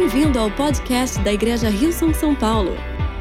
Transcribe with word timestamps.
Bem-vindo 0.00 0.38
ao 0.38 0.48
podcast 0.48 1.18
da 1.22 1.32
Igreja 1.32 1.68
Rio 1.68 1.92
São 1.92 2.14
São 2.14 2.32
Paulo. 2.32 2.70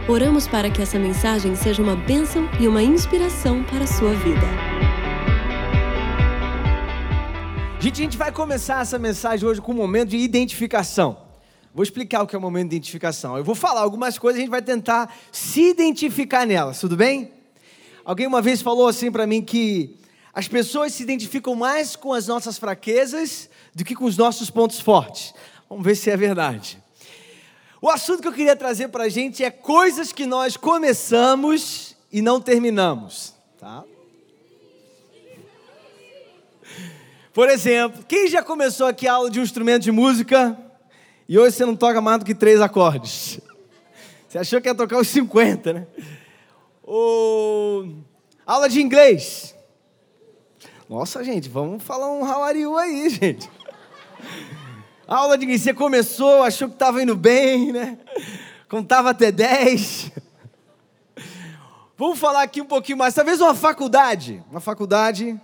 Oramos 0.07 0.47
para 0.47 0.70
que 0.70 0.79
essa 0.79 1.00
mensagem 1.00 1.55
seja 1.55 1.81
uma 1.81 1.96
bênção 1.96 2.47
e 2.59 2.68
uma 2.68 2.84
inspiração 2.84 3.63
para 3.63 3.84
a 3.84 3.88
sua 3.88 4.13
vida. 4.13 4.46
Gente, 7.79 8.00
a 8.00 8.04
gente 8.04 8.16
vai 8.16 8.32
começar 8.32 8.84
essa 8.84 9.00
mensagem 9.00 9.50
hoje 9.50 9.59
com 9.59 9.71
um 9.71 9.75
momento 9.75 10.09
de 10.09 10.18
identificação. 10.18 11.18
Vou 11.73 11.82
explicar 11.82 12.21
o 12.21 12.27
que 12.27 12.36
é 12.36 12.38
o 12.38 12.41
momento 12.41 12.70
de 12.70 12.75
identificação. 12.75 13.36
Eu 13.36 13.44
vou 13.44 13.55
falar 13.55 13.82
algumas 13.82 14.20
coisas, 14.20 14.38
a 14.38 14.41
gente 14.41 14.52
vai 14.52 14.62
tentar 14.62 15.12
se 15.32 15.71
identificar 15.71 16.46
nelas, 16.46 16.80
tudo 16.80 16.96
bem? 16.96 17.32
Alguém 18.05 18.28
uma 18.28 18.41
vez 18.41 18.62
falou 18.62 18.88
assim 18.88 19.12
para 19.12 19.25
mim 19.25 19.41
que 19.41 19.98
as 20.32 20.48
pessoas 20.48 20.94
se 20.94 21.02
identificam 21.02 21.55
mais 21.55 21.96
com 21.96 22.14
as 22.14 22.28
nossas 22.28 22.59
fraquezas 22.59 23.50
do 23.73 23.84
que 23.84 23.96
com 23.96 24.05
os 24.05 24.16
nossos 24.16 24.52
pontos 24.52 24.80
fortes. 24.80 25.34
Vamos 25.70 25.84
ver 25.86 25.95
se 25.95 26.10
é 26.10 26.18
verdade. 26.18 26.82
O 27.82 27.89
assunto 27.89 28.21
que 28.21 28.28
eu 28.28 28.33
queria 28.33 28.55
trazer 28.55 28.87
para 28.87 29.04
a 29.04 29.10
gente 29.10 29.43
é 29.43 29.51
coisas 29.51 30.11
que 30.11 30.25
nós 30.25 30.57
começamos 30.57 31.96
e 32.11 32.22
não 32.22 32.42
terminamos. 32.42 33.36
Tá? 33.59 33.83
Por 37.33 37.50
exemplo, 37.50 38.03
quem 38.08 38.28
já 38.28 38.42
começou 38.42 38.88
aqui 38.88 39.08
a 39.08 39.14
aula 39.14 39.30
de 39.30 39.39
um 39.39 39.44
instrumento 39.44 39.83
de 39.83 39.92
música 39.92 40.58
e 41.30 41.38
hoje 41.38 41.56
você 41.56 41.66
não 41.66 41.75
toca 41.75 42.02
mais 42.02 42.20
do 42.20 42.25
que 42.25 42.34
três 42.34 42.61
acordes? 42.61 43.39
Você 44.28 44.39
achou 44.39 44.59
que 44.59 44.67
ia 44.67 44.75
tocar 44.75 44.97
os 45.00 45.08
50, 45.09 45.73
né? 45.73 45.88
Ou 46.81 47.95
aula 48.45 48.67
de 48.67 48.81
inglês. 48.81 49.53
Nossa, 50.89 51.23
gente, 51.23 51.47
vamos 51.47 51.84
falar 51.84 52.09
um 52.11 52.23
how 52.23 52.44
aí, 52.44 53.09
gente. 53.11 53.50
A 55.08 55.16
aula 55.16 55.38
de 55.38 55.45
inglês, 55.45 55.61
você 55.61 55.73
começou, 55.73 56.44
achou 56.44 56.67
que 56.67 56.75
estava 56.75 57.02
indo 57.02 57.16
bem, 57.16 57.72
né? 57.72 57.98
Contava 58.68 59.12
até 59.12 59.31
10. 59.31 60.12
Vamos 61.98 62.20
falar 62.20 62.44
aqui 62.44 62.62
um 62.62 62.66
pouquinho 62.66 62.98
mais. 62.98 63.14
Talvez 63.14 63.40
uma 63.40 63.56
faculdade. 63.56 64.44
Uma 64.52 64.59
faculdade. 64.59 65.40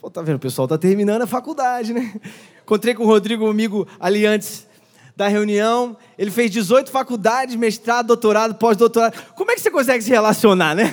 Pô, 0.00 0.10
tá 0.10 0.22
vendo? 0.22 0.36
O 0.36 0.40
pessoal 0.40 0.66
tá 0.66 0.78
terminando 0.78 1.20
a 1.20 1.26
faculdade, 1.26 1.92
né? 1.92 2.14
Encontrei 2.62 2.94
com 2.94 3.02
o 3.02 3.06
Rodrigo, 3.06 3.46
amigo, 3.46 3.86
ali 4.00 4.24
antes 4.24 4.66
da 5.14 5.28
reunião. 5.28 5.94
Ele 6.16 6.30
fez 6.30 6.50
18 6.50 6.90
faculdades, 6.90 7.56
mestrado, 7.56 8.06
doutorado, 8.06 8.54
pós-doutorado. 8.54 9.22
Como 9.34 9.50
é 9.50 9.54
que 9.54 9.60
você 9.60 9.70
consegue 9.70 10.02
se 10.02 10.08
relacionar, 10.08 10.74
né? 10.74 10.90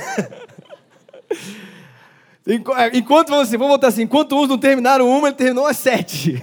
Enquanto, 2.93 3.29
vamos, 3.29 3.47
assim, 3.47 3.57
vamos 3.57 3.73
botar 3.73 3.87
assim, 3.87 4.03
enquanto 4.03 4.33
uns 4.33 4.47
não 4.47 4.57
terminaram 4.57 5.05
uma, 5.09 5.27
ele 5.27 5.35
terminou 5.35 5.67
as 5.67 5.75
sete. 5.75 6.41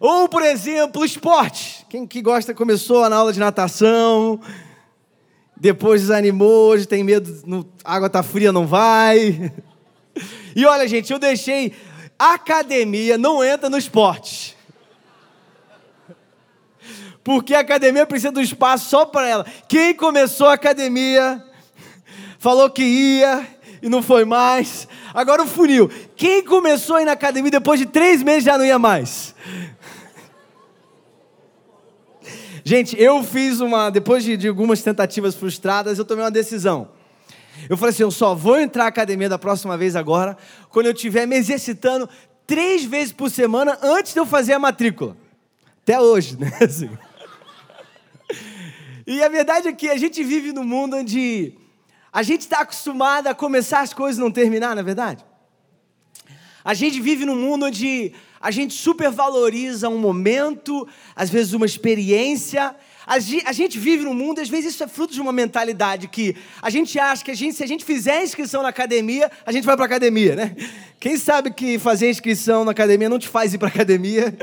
Ou, 0.00 0.28
por 0.28 0.42
exemplo, 0.42 1.04
esporte. 1.04 1.86
Quem 1.88 2.06
que 2.06 2.20
gosta, 2.20 2.54
começou 2.54 3.08
na 3.08 3.16
aula 3.16 3.32
de 3.32 3.40
natação, 3.40 4.40
depois 5.56 6.02
desanimou, 6.02 6.70
hoje 6.70 6.86
tem 6.86 7.04
medo, 7.04 7.42
no, 7.46 7.66
a 7.84 7.94
água 7.94 8.10
tá 8.10 8.22
fria, 8.22 8.52
não 8.52 8.66
vai. 8.66 9.52
E 10.54 10.64
olha, 10.64 10.86
gente, 10.86 11.12
eu 11.12 11.18
deixei 11.18 11.72
academia, 12.18 13.18
não 13.18 13.42
entra 13.42 13.68
no 13.68 13.76
esporte. 13.76 14.56
Porque 17.24 17.54
a 17.54 17.60
academia 17.60 18.06
precisa 18.06 18.30
de 18.30 18.38
um 18.38 18.42
espaço 18.42 18.90
só 18.90 19.06
para 19.06 19.26
ela. 19.26 19.46
Quem 19.66 19.94
começou 19.94 20.48
a 20.48 20.52
academia, 20.54 21.42
falou 22.38 22.68
que 22.68 22.82
ia 22.82 23.46
e 23.82 23.88
não 23.88 24.02
foi 24.02 24.24
mais. 24.24 24.86
Agora 25.14 25.42
o 25.42 25.46
funil. 25.46 25.90
Quem 26.14 26.44
começou 26.44 26.96
a 26.96 27.02
ir 27.02 27.06
na 27.06 27.12
academia 27.12 27.50
depois 27.50 27.80
de 27.80 27.86
três 27.86 28.22
meses 28.22 28.44
já 28.44 28.58
não 28.58 28.64
ia 28.64 28.78
mais. 28.78 29.33
Gente, 32.66 32.98
eu 32.98 33.22
fiz 33.22 33.60
uma. 33.60 33.90
Depois 33.90 34.24
de, 34.24 34.38
de, 34.38 34.48
algumas 34.48 34.80
tentativas 34.82 35.34
frustradas, 35.34 35.98
eu 35.98 36.04
tomei 36.04 36.24
uma 36.24 36.30
decisão. 36.30 36.88
Eu 37.68 37.76
falei 37.76 37.90
assim: 37.90 38.02
eu 38.02 38.10
só 38.10 38.34
vou 38.34 38.58
entrar 38.58 38.84
na 38.84 38.88
academia 38.88 39.28
da 39.28 39.38
próxima 39.38 39.76
vez 39.76 39.94
agora, 39.94 40.34
quando 40.70 40.86
eu 40.86 40.92
estiver 40.92 41.26
me 41.26 41.36
exercitando 41.36 42.08
três 42.46 42.82
vezes 42.84 43.12
por 43.12 43.30
semana 43.30 43.78
antes 43.82 44.14
de 44.14 44.18
eu 44.18 44.24
fazer 44.24 44.54
a 44.54 44.58
matrícula. 44.58 45.14
Até 45.82 46.00
hoje, 46.00 46.38
né? 46.38 46.50
Assim. 46.64 46.90
E 49.06 49.22
a 49.22 49.28
verdade 49.28 49.68
é 49.68 49.72
que 49.72 49.90
a 49.90 49.98
gente 49.98 50.24
vive 50.24 50.50
num 50.50 50.64
mundo 50.64 50.96
onde 50.96 51.52
a 52.10 52.22
gente 52.22 52.40
está 52.40 52.60
acostumado 52.60 53.26
a 53.26 53.34
começar 53.34 53.80
as 53.80 53.92
coisas 53.92 54.16
e 54.16 54.20
não 54.22 54.30
terminar, 54.30 54.74
na 54.74 54.80
é 54.80 54.84
verdade? 54.84 55.22
A 56.64 56.72
gente 56.72 56.98
vive 56.98 57.26
num 57.26 57.36
mundo 57.36 57.66
onde 57.66 58.14
a 58.44 58.50
gente 58.50 58.74
supervaloriza 58.74 59.88
um 59.88 59.96
momento, 59.96 60.86
às 61.16 61.30
vezes 61.30 61.54
uma 61.54 61.64
experiência. 61.64 62.76
A 63.06 63.18
gente 63.18 63.78
vive 63.78 64.04
num 64.04 64.12
mundo, 64.12 64.38
às 64.38 64.50
vezes 64.50 64.74
isso 64.74 64.84
é 64.84 64.86
fruto 64.86 65.14
de 65.14 65.20
uma 65.20 65.32
mentalidade 65.32 66.08
que 66.08 66.36
a 66.60 66.68
gente 66.68 66.98
acha 66.98 67.24
que 67.24 67.30
a 67.30 67.34
gente, 67.34 67.56
se 67.56 67.64
a 67.64 67.66
gente 67.66 67.86
fizer 67.86 68.22
inscrição 68.22 68.62
na 68.62 68.68
academia, 68.68 69.32
a 69.46 69.50
gente 69.50 69.64
vai 69.64 69.74
para 69.74 69.86
academia, 69.86 70.36
né? 70.36 70.54
Quem 71.00 71.16
sabe 71.16 71.54
que 71.54 71.78
fazer 71.78 72.10
inscrição 72.10 72.66
na 72.66 72.72
academia 72.72 73.08
não 73.08 73.18
te 73.18 73.28
faz 73.28 73.54
ir 73.54 73.58
para 73.58 73.68
academia? 73.68 74.36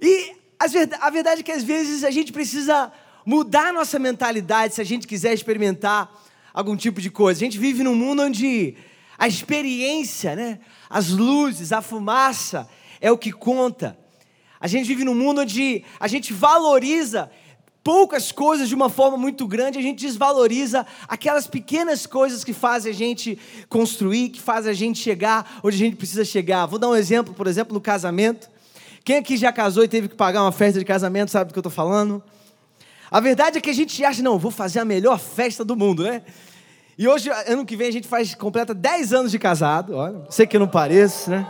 E 0.00 0.32
a 0.58 1.10
verdade 1.10 1.42
é 1.42 1.44
que 1.44 1.52
às 1.52 1.62
vezes 1.62 2.02
a 2.02 2.10
gente 2.10 2.32
precisa 2.32 2.90
mudar 3.24 3.72
nossa 3.72 4.00
mentalidade 4.00 4.74
se 4.74 4.80
a 4.80 4.84
gente 4.84 5.06
quiser 5.06 5.32
experimentar 5.32 6.10
algum 6.52 6.76
tipo 6.76 7.00
de 7.00 7.08
coisa. 7.08 7.38
A 7.38 7.44
gente 7.44 7.56
vive 7.56 7.84
num 7.84 7.94
mundo 7.94 8.22
onde 8.22 8.74
a 9.18 9.28
experiência, 9.28 10.34
né? 10.34 10.58
as 10.88 11.10
luzes, 11.10 11.72
a 11.72 11.82
fumaça 11.82 12.68
é 13.00 13.10
o 13.10 13.18
que 13.18 13.32
conta. 13.32 13.98
A 14.60 14.66
gente 14.66 14.86
vive 14.86 15.04
num 15.04 15.14
mundo 15.14 15.40
onde 15.40 15.84
a 15.98 16.08
gente 16.08 16.32
valoriza 16.32 17.30
poucas 17.82 18.32
coisas 18.32 18.66
de 18.66 18.74
uma 18.74 18.88
forma 18.88 19.18
muito 19.18 19.46
grande, 19.46 19.78
a 19.78 19.82
gente 19.82 20.06
desvaloriza 20.06 20.86
aquelas 21.06 21.46
pequenas 21.46 22.06
coisas 22.06 22.42
que 22.42 22.54
fazem 22.54 22.90
a 22.90 22.94
gente 22.94 23.38
construir, 23.68 24.30
que 24.30 24.40
fazem 24.40 24.70
a 24.70 24.74
gente 24.74 24.98
chegar 24.98 25.60
onde 25.62 25.76
a 25.76 25.78
gente 25.78 25.96
precisa 25.96 26.24
chegar. 26.24 26.64
Vou 26.64 26.78
dar 26.78 26.88
um 26.88 26.96
exemplo, 26.96 27.34
por 27.34 27.46
exemplo, 27.46 27.74
no 27.74 27.80
casamento. 27.80 28.48
Quem 29.04 29.16
aqui 29.16 29.36
já 29.36 29.52
casou 29.52 29.84
e 29.84 29.88
teve 29.88 30.08
que 30.08 30.14
pagar 30.14 30.42
uma 30.42 30.52
festa 30.52 30.78
de 30.78 30.84
casamento, 30.84 31.30
sabe 31.30 31.50
do 31.50 31.52
que 31.52 31.58
eu 31.58 31.60
estou 31.60 31.70
falando? 31.70 32.22
A 33.10 33.20
verdade 33.20 33.58
é 33.58 33.60
que 33.60 33.68
a 33.68 33.74
gente 33.74 34.02
acha, 34.02 34.22
não, 34.22 34.38
vou 34.38 34.50
fazer 34.50 34.78
a 34.78 34.84
melhor 34.84 35.18
festa 35.18 35.62
do 35.62 35.76
mundo, 35.76 36.04
né? 36.04 36.22
E 36.96 37.08
hoje, 37.08 37.28
ano 37.46 37.66
que 37.66 37.76
vem, 37.76 37.88
a 37.88 37.92
gente 37.92 38.06
faz, 38.06 38.34
completa 38.34 38.72
10 38.72 39.12
anos 39.12 39.32
de 39.32 39.38
casado. 39.38 39.96
Olha, 39.96 40.24
sei 40.30 40.46
que 40.46 40.56
eu 40.56 40.60
não 40.60 40.68
pareço, 40.68 41.28
né? 41.28 41.44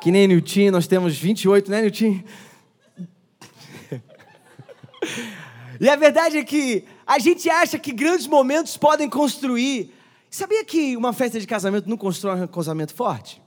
Que 0.00 0.12
nem 0.12 0.28
Nilton, 0.28 0.70
nós 0.70 0.86
temos 0.86 1.18
28, 1.18 1.70
né, 1.70 1.82
Nilton? 1.82 2.22
e 5.80 5.88
a 5.88 5.96
verdade 5.96 6.38
é 6.38 6.44
que 6.44 6.84
a 7.04 7.18
gente 7.18 7.50
acha 7.50 7.78
que 7.78 7.92
grandes 7.92 8.28
momentos 8.28 8.76
podem 8.76 9.10
construir. 9.10 9.92
Sabia 10.30 10.64
que 10.64 10.96
uma 10.96 11.12
festa 11.12 11.40
de 11.40 11.46
casamento 11.46 11.88
não 11.88 11.96
constrói 11.96 12.40
um 12.42 12.46
casamento 12.46 12.94
forte? 12.94 13.42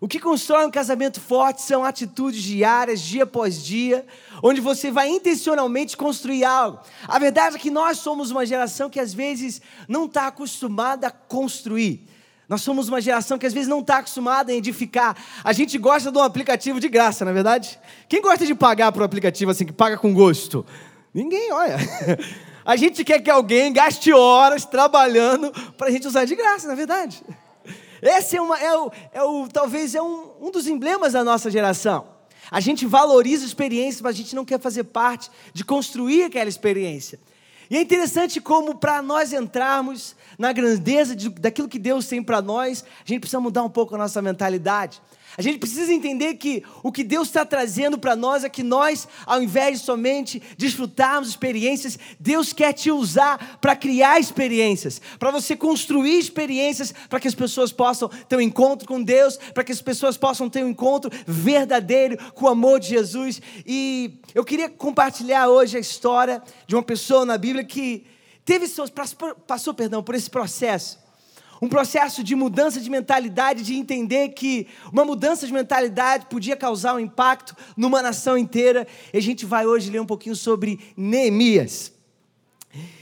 O 0.00 0.06
que 0.06 0.20
constrói 0.20 0.64
um 0.64 0.70
casamento 0.70 1.20
forte 1.20 1.62
são 1.62 1.84
atitudes 1.84 2.42
diárias, 2.42 3.00
dia 3.00 3.24
após 3.24 3.62
dia, 3.62 4.06
onde 4.42 4.60
você 4.60 4.90
vai 4.90 5.08
intencionalmente 5.08 5.96
construir 5.96 6.44
algo. 6.44 6.78
A 7.06 7.18
verdade 7.18 7.56
é 7.56 7.58
que 7.58 7.70
nós 7.70 7.98
somos 7.98 8.30
uma 8.30 8.46
geração 8.46 8.88
que 8.88 9.00
às 9.00 9.12
vezes 9.12 9.60
não 9.88 10.04
está 10.04 10.28
acostumada 10.28 11.08
a 11.08 11.10
construir. 11.10 12.06
Nós 12.48 12.62
somos 12.62 12.88
uma 12.88 13.00
geração 13.00 13.38
que 13.38 13.46
às 13.46 13.52
vezes 13.52 13.68
não 13.68 13.80
está 13.80 13.98
acostumada 13.98 14.52
a 14.52 14.54
edificar. 14.54 15.16
A 15.44 15.52
gente 15.52 15.76
gosta 15.76 16.10
de 16.10 16.16
um 16.16 16.22
aplicativo 16.22 16.80
de 16.80 16.88
graça, 16.88 17.24
na 17.24 17.32
é 17.32 17.34
verdade? 17.34 17.78
Quem 18.08 18.22
gosta 18.22 18.46
de 18.46 18.54
pagar 18.54 18.92
por 18.92 19.02
um 19.02 19.04
aplicativo 19.04 19.50
assim, 19.50 19.66
que 19.66 19.72
paga 19.72 19.98
com 19.98 20.14
gosto? 20.14 20.64
Ninguém, 21.12 21.52
olha. 21.52 21.76
A 22.64 22.76
gente 22.76 23.02
quer 23.02 23.20
que 23.20 23.30
alguém 23.30 23.72
gaste 23.72 24.12
horas 24.12 24.66
trabalhando 24.66 25.50
para 25.78 25.88
a 25.88 25.90
gente 25.90 26.06
usar 26.06 26.26
de 26.26 26.36
graça, 26.36 26.66
na 26.66 26.74
é 26.74 26.76
verdade. 26.76 27.24
Esse 28.02 28.36
é, 28.36 28.40
uma, 28.40 28.58
é, 28.58 28.76
o, 28.76 28.92
é 29.12 29.22
o, 29.22 29.48
talvez 29.48 29.94
é 29.94 30.02
um, 30.02 30.30
um 30.40 30.50
dos 30.50 30.66
emblemas 30.66 31.12
da 31.12 31.24
nossa 31.24 31.50
geração. 31.50 32.06
A 32.50 32.60
gente 32.60 32.86
valoriza 32.86 33.44
a 33.44 33.46
experiência, 33.46 34.02
mas 34.02 34.14
a 34.14 34.18
gente 34.18 34.34
não 34.34 34.44
quer 34.44 34.60
fazer 34.60 34.84
parte 34.84 35.30
de 35.52 35.64
construir 35.64 36.24
aquela 36.24 36.48
experiência. 36.48 37.18
E 37.70 37.76
é 37.76 37.82
interessante 37.82 38.40
como 38.40 38.76
para 38.76 39.02
nós 39.02 39.32
entrarmos 39.32 40.16
na 40.38 40.52
grandeza 40.52 41.14
de, 41.14 41.28
daquilo 41.28 41.68
que 41.68 41.78
Deus 41.78 42.06
tem 42.06 42.22
para 42.22 42.40
nós, 42.40 42.82
a 43.04 43.06
gente 43.06 43.20
precisa 43.20 43.40
mudar 43.40 43.62
um 43.62 43.68
pouco 43.68 43.94
a 43.94 43.98
nossa 43.98 44.22
mentalidade. 44.22 45.02
A 45.38 45.42
gente 45.42 45.60
precisa 45.60 45.94
entender 45.94 46.34
que 46.34 46.64
o 46.82 46.90
que 46.90 47.04
Deus 47.04 47.28
está 47.28 47.44
trazendo 47.46 47.96
para 47.96 48.16
nós 48.16 48.42
é 48.42 48.48
que 48.48 48.64
nós, 48.64 49.06
ao 49.24 49.40
invés 49.40 49.78
de 49.78 49.86
somente 49.86 50.42
desfrutarmos 50.58 51.28
experiências, 51.28 51.96
Deus 52.18 52.52
quer 52.52 52.72
te 52.72 52.90
usar 52.90 53.60
para 53.60 53.76
criar 53.76 54.18
experiências, 54.18 55.00
para 55.16 55.30
você 55.30 55.54
construir 55.54 56.18
experiências, 56.18 56.92
para 57.08 57.20
que 57.20 57.28
as 57.28 57.36
pessoas 57.36 57.70
possam 57.70 58.08
ter 58.08 58.34
um 58.34 58.40
encontro 58.40 58.88
com 58.88 59.00
Deus, 59.00 59.36
para 59.54 59.62
que 59.62 59.70
as 59.70 59.80
pessoas 59.80 60.16
possam 60.16 60.50
ter 60.50 60.64
um 60.64 60.70
encontro 60.70 61.08
verdadeiro 61.24 62.18
com 62.32 62.46
o 62.46 62.48
amor 62.48 62.80
de 62.80 62.88
Jesus. 62.88 63.40
E 63.64 64.18
eu 64.34 64.44
queria 64.44 64.68
compartilhar 64.68 65.46
hoje 65.46 65.76
a 65.76 65.80
história 65.80 66.42
de 66.66 66.74
uma 66.74 66.82
pessoa 66.82 67.24
na 67.24 67.38
Bíblia 67.38 67.62
que 67.62 68.04
teve 68.44 68.66
passou, 69.46 69.72
perdão, 69.72 70.02
por 70.02 70.16
esse 70.16 70.28
processo 70.28 70.98
um 71.60 71.68
processo 71.68 72.22
de 72.22 72.34
mudança 72.34 72.80
de 72.80 72.88
mentalidade, 72.88 73.62
de 73.62 73.74
entender 73.74 74.30
que 74.30 74.66
uma 74.92 75.04
mudança 75.04 75.46
de 75.46 75.52
mentalidade 75.52 76.26
podia 76.26 76.56
causar 76.56 76.94
um 76.94 77.00
impacto 77.00 77.56
numa 77.76 78.00
nação 78.00 78.38
inteira. 78.38 78.86
E 79.12 79.18
a 79.18 79.22
gente 79.22 79.44
vai 79.44 79.66
hoje 79.66 79.90
ler 79.90 80.00
um 80.00 80.06
pouquinho 80.06 80.36
sobre 80.36 80.78
Neemias. 80.96 81.92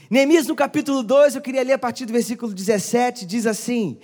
Neemias, 0.09 0.47
no 0.47 0.55
capítulo 0.55 1.03
2, 1.03 1.35
eu 1.35 1.41
queria 1.41 1.63
ler 1.63 1.73
a 1.73 1.77
partir 1.77 2.05
do 2.05 2.13
versículo 2.13 2.53
17, 2.53 3.25
diz 3.25 3.45
assim: 3.45 3.99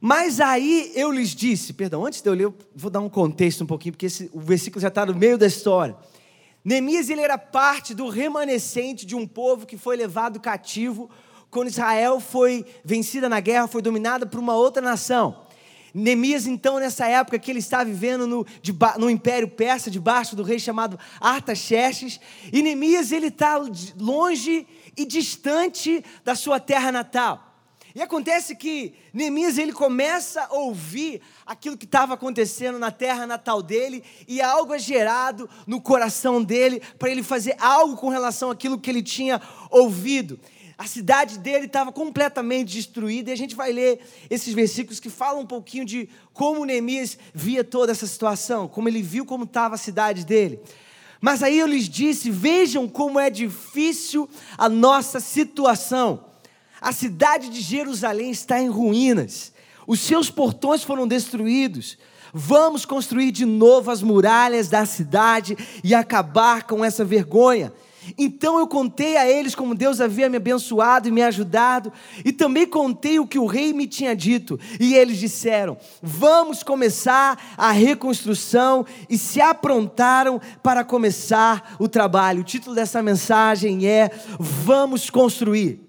Mas 0.00 0.40
aí 0.40 0.92
eu 0.94 1.10
lhes 1.10 1.34
disse, 1.34 1.72
perdão, 1.72 2.04
antes 2.04 2.20
de 2.20 2.28
eu 2.28 2.34
ler, 2.34 2.44
eu 2.44 2.54
vou 2.74 2.90
dar 2.90 3.00
um 3.00 3.08
contexto 3.08 3.62
um 3.62 3.66
pouquinho, 3.66 3.92
porque 3.92 4.06
esse, 4.06 4.28
o 4.32 4.40
versículo 4.40 4.80
já 4.80 4.88
está 4.88 5.06
no 5.06 5.14
meio 5.14 5.38
da 5.38 5.46
história. 5.46 5.96
Neemias 6.64 7.08
ele 7.08 7.20
era 7.22 7.38
parte 7.38 7.94
do 7.94 8.08
remanescente 8.08 9.06
de 9.06 9.14
um 9.14 9.26
povo 9.26 9.64
que 9.64 9.78
foi 9.78 9.96
levado 9.96 10.40
cativo 10.40 11.08
quando 11.50 11.68
Israel 11.68 12.20
foi 12.20 12.64
vencida 12.84 13.28
na 13.28 13.40
guerra, 13.40 13.68
foi 13.68 13.82
dominada 13.82 14.26
por 14.26 14.38
uma 14.38 14.54
outra 14.54 14.82
nação. 14.82 15.46
Neemias, 15.94 16.46
então, 16.46 16.78
nessa 16.78 17.06
época 17.06 17.38
que 17.38 17.50
ele 17.50 17.58
está 17.58 17.82
vivendo 17.82 18.26
no, 18.26 18.46
no 18.98 19.10
Império 19.10 19.48
Persa, 19.48 19.90
debaixo 19.90 20.36
do 20.36 20.42
rei 20.42 20.58
chamado 20.58 20.98
Artaxerxes, 21.20 22.20
e 22.52 22.62
Neemias 22.62 23.10
ele 23.10 23.28
está 23.28 23.60
longe 23.96 24.66
e 24.96 25.04
distante 25.04 26.04
da 26.24 26.34
sua 26.34 26.60
terra 26.60 26.92
natal. 26.92 27.48
E 27.94 28.02
acontece 28.02 28.54
que 28.54 28.94
Neemias 29.12 29.56
ele 29.56 29.72
começa 29.72 30.42
a 30.42 30.52
ouvir 30.52 31.20
aquilo 31.46 31.76
que 31.76 31.86
estava 31.86 32.14
acontecendo 32.14 32.78
na 32.78 32.90
terra 32.90 33.26
natal 33.26 33.62
dele 33.62 34.04
e 34.28 34.40
algo 34.40 34.74
é 34.74 34.78
gerado 34.78 35.48
no 35.66 35.80
coração 35.80 36.44
dele 36.44 36.80
para 36.98 37.10
ele 37.10 37.22
fazer 37.22 37.56
algo 37.58 37.96
com 37.96 38.08
relação 38.08 38.50
àquilo 38.50 38.78
que 38.78 38.90
ele 38.90 39.02
tinha 39.02 39.40
ouvido. 39.70 40.38
A 40.78 40.86
cidade 40.86 41.40
dele 41.40 41.66
estava 41.66 41.90
completamente 41.90 42.72
destruída 42.72 43.30
e 43.30 43.32
a 43.32 43.36
gente 43.36 43.56
vai 43.56 43.72
ler 43.72 43.98
esses 44.30 44.54
versículos 44.54 45.00
que 45.00 45.10
falam 45.10 45.42
um 45.42 45.46
pouquinho 45.46 45.84
de 45.84 46.08
como 46.32 46.64
Neemias 46.64 47.18
via 47.34 47.64
toda 47.64 47.90
essa 47.90 48.06
situação, 48.06 48.68
como 48.68 48.88
ele 48.88 49.02
viu 49.02 49.26
como 49.26 49.42
estava 49.42 49.74
a 49.74 49.78
cidade 49.78 50.24
dele. 50.24 50.60
Mas 51.20 51.42
aí 51.42 51.58
eu 51.58 51.66
lhes 51.66 51.88
disse: 51.88 52.30
vejam 52.30 52.86
como 52.86 53.18
é 53.18 53.28
difícil 53.28 54.30
a 54.56 54.68
nossa 54.68 55.18
situação. 55.18 56.26
A 56.80 56.92
cidade 56.92 57.48
de 57.48 57.60
Jerusalém 57.60 58.30
está 58.30 58.60
em 58.60 58.68
ruínas, 58.68 59.52
os 59.84 59.98
seus 59.98 60.30
portões 60.30 60.84
foram 60.84 61.08
destruídos. 61.08 61.98
Vamos 62.32 62.84
construir 62.84 63.32
de 63.32 63.44
novo 63.44 63.90
as 63.90 64.00
muralhas 64.00 64.68
da 64.68 64.86
cidade 64.86 65.56
e 65.82 65.92
acabar 65.92 66.68
com 66.68 66.84
essa 66.84 67.04
vergonha. 67.04 67.72
Então 68.16 68.58
eu 68.58 68.66
contei 68.66 69.16
a 69.16 69.28
eles 69.28 69.54
como 69.54 69.74
Deus 69.74 70.00
havia 70.00 70.28
me 70.28 70.36
abençoado 70.36 71.08
e 71.08 71.12
me 71.12 71.22
ajudado, 71.22 71.92
e 72.24 72.32
também 72.32 72.66
contei 72.66 73.18
o 73.18 73.26
que 73.26 73.38
o 73.38 73.46
rei 73.46 73.72
me 73.72 73.86
tinha 73.86 74.14
dito. 74.14 74.58
E 74.78 74.94
eles 74.94 75.18
disseram: 75.18 75.76
Vamos 76.02 76.62
começar 76.62 77.54
a 77.56 77.70
reconstrução, 77.70 78.86
e 79.08 79.18
se 79.18 79.40
aprontaram 79.40 80.40
para 80.62 80.84
começar 80.84 81.76
o 81.78 81.88
trabalho. 81.88 82.40
O 82.40 82.44
título 82.44 82.74
dessa 82.74 83.02
mensagem 83.02 83.86
é: 83.86 84.10
Vamos 84.38 85.10
construir. 85.10 85.88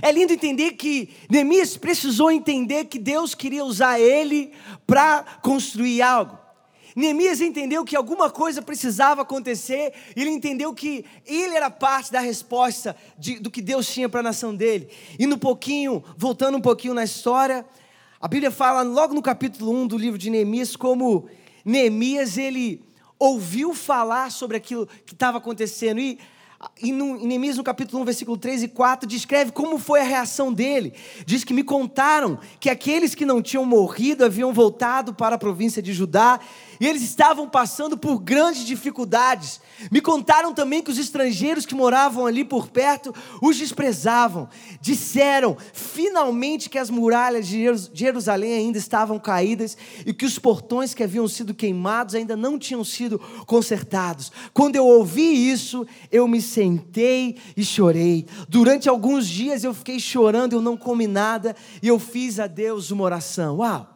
É 0.00 0.12
lindo 0.12 0.32
entender 0.32 0.72
que 0.72 1.08
Neemias 1.28 1.76
precisou 1.76 2.30
entender 2.30 2.84
que 2.84 2.98
Deus 2.98 3.34
queria 3.34 3.64
usar 3.64 3.98
ele 3.98 4.52
para 4.86 5.24
construir 5.42 6.00
algo. 6.00 6.43
Neemias 6.94 7.40
entendeu 7.40 7.84
que 7.84 7.96
alguma 7.96 8.30
coisa 8.30 8.62
precisava 8.62 9.22
acontecer, 9.22 9.92
e 10.14 10.20
ele 10.20 10.30
entendeu 10.30 10.72
que 10.72 11.04
ele 11.26 11.54
era 11.54 11.70
parte 11.70 12.12
da 12.12 12.20
resposta 12.20 12.96
de, 13.18 13.38
do 13.38 13.50
que 13.50 13.60
Deus 13.60 13.86
tinha 13.86 14.08
para 14.08 14.20
a 14.20 14.22
nação 14.22 14.54
dele. 14.54 14.88
E 15.18 15.26
no 15.26 15.36
pouquinho, 15.36 16.02
voltando 16.16 16.56
um 16.56 16.60
pouquinho 16.60 16.94
na 16.94 17.04
história, 17.04 17.66
a 18.20 18.28
Bíblia 18.28 18.50
fala 18.50 18.82
logo 18.82 19.12
no 19.12 19.20
capítulo 19.20 19.72
1 19.82 19.86
do 19.88 19.98
livro 19.98 20.18
de 20.18 20.30
Neemias 20.30 20.76
como 20.76 21.28
Neemias 21.64 22.38
ele 22.38 22.82
ouviu 23.18 23.74
falar 23.74 24.30
sobre 24.30 24.56
aquilo 24.56 24.86
que 25.04 25.14
estava 25.14 25.38
acontecendo 25.38 26.00
e 26.00 26.18
e 26.84 26.92
no, 26.92 27.16
em 27.16 27.26
Neemias, 27.26 27.56
no 27.56 27.64
capítulo 27.64 28.02
1, 28.02 28.04
versículo 28.04 28.36
3 28.36 28.64
e 28.64 28.68
4, 28.68 29.08
descreve 29.08 29.52
como 29.52 29.78
foi 29.78 30.00
a 30.00 30.04
reação 30.04 30.52
dele. 30.52 30.92
Diz 31.24 31.42
que 31.42 31.54
me 31.54 31.64
contaram 31.64 32.38
que 32.60 32.68
aqueles 32.68 33.14
que 33.14 33.24
não 33.24 33.40
tinham 33.40 33.64
morrido 33.64 34.24
haviam 34.24 34.52
voltado 34.52 35.14
para 35.14 35.36
a 35.36 35.38
província 35.38 35.82
de 35.82 35.92
Judá 35.92 36.38
e 36.80 36.86
eles 36.86 37.02
estavam 37.02 37.48
passando 37.48 37.96
por 37.96 38.18
grandes 38.18 38.64
dificuldades. 38.64 39.60
Me 39.90 40.00
contaram 40.00 40.52
também 40.52 40.82
que 40.82 40.90
os 40.90 40.98
estrangeiros 40.98 41.64
que 41.64 41.74
moravam 41.74 42.26
ali 42.26 42.44
por 42.44 42.68
perto 42.68 43.14
os 43.40 43.56
desprezavam. 43.56 44.48
Disseram 44.80 45.56
finalmente 45.72 46.68
que 46.68 46.78
as 46.78 46.90
muralhas 46.90 47.46
de 47.46 47.64
Jerusalém 47.92 48.54
ainda 48.54 48.78
estavam 48.78 49.18
caídas 49.18 49.76
e 50.04 50.12
que 50.12 50.26
os 50.26 50.38
portões 50.38 50.94
que 50.94 51.02
haviam 51.02 51.26
sido 51.26 51.54
queimados 51.54 52.14
ainda 52.14 52.36
não 52.36 52.58
tinham 52.58 52.84
sido 52.84 53.18
consertados. 53.46 54.30
Quando 54.52 54.76
eu 54.76 54.86
ouvi 54.86 55.50
isso, 55.50 55.86
eu 56.10 56.28
me 56.28 56.42
sentei 56.74 57.36
e 57.56 57.64
chorei. 57.64 58.26
Durante 58.48 58.88
alguns 58.88 59.28
dias 59.28 59.62
eu 59.62 59.72
fiquei 59.72 60.00
chorando, 60.00 60.54
eu 60.54 60.60
não 60.60 60.76
comi 60.76 61.06
nada 61.06 61.54
e 61.82 61.88
eu 61.88 61.98
fiz 61.98 62.40
a 62.40 62.46
Deus 62.46 62.90
uma 62.90 63.04
oração. 63.04 63.58
Uau! 63.58 63.90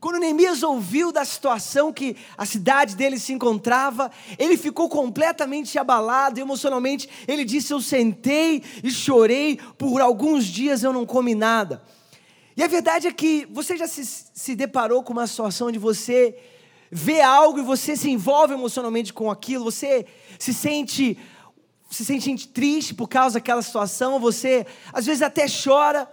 Quando 0.00 0.18
Neemias 0.18 0.62
ouviu 0.62 1.12
da 1.12 1.26
situação 1.26 1.92
que 1.92 2.16
a 2.36 2.46
cidade 2.46 2.96
dele 2.96 3.18
se 3.18 3.34
encontrava, 3.34 4.10
ele 4.38 4.56
ficou 4.56 4.88
completamente 4.88 5.78
abalado 5.78 6.40
emocionalmente. 6.40 7.06
Ele 7.28 7.44
disse: 7.44 7.74
Eu 7.74 7.82
sentei 7.82 8.62
e 8.82 8.90
chorei, 8.90 9.58
por 9.76 10.00
alguns 10.00 10.46
dias 10.46 10.82
eu 10.82 10.92
não 10.92 11.04
comi 11.04 11.34
nada. 11.34 11.82
E 12.56 12.62
a 12.62 12.66
verdade 12.66 13.08
é 13.08 13.12
que 13.12 13.46
você 13.50 13.76
já 13.76 13.86
se, 13.86 14.02
se 14.06 14.56
deparou 14.56 15.02
com 15.02 15.12
uma 15.12 15.26
situação 15.26 15.68
onde 15.68 15.78
você 15.78 16.34
vê 16.90 17.20
algo 17.20 17.58
e 17.58 17.62
você 17.62 17.94
se 17.94 18.10
envolve 18.10 18.54
emocionalmente 18.54 19.12
com 19.12 19.30
aquilo, 19.30 19.64
você 19.64 20.06
se 20.38 20.52
sente 20.52 21.16
se 21.90 22.04
sente 22.04 22.46
triste 22.48 22.94
por 22.94 23.08
causa 23.08 23.34
daquela 23.34 23.60
situação, 23.60 24.20
você 24.20 24.64
às 24.92 25.04
vezes 25.04 25.22
até 25.22 25.46
chora. 25.48 26.08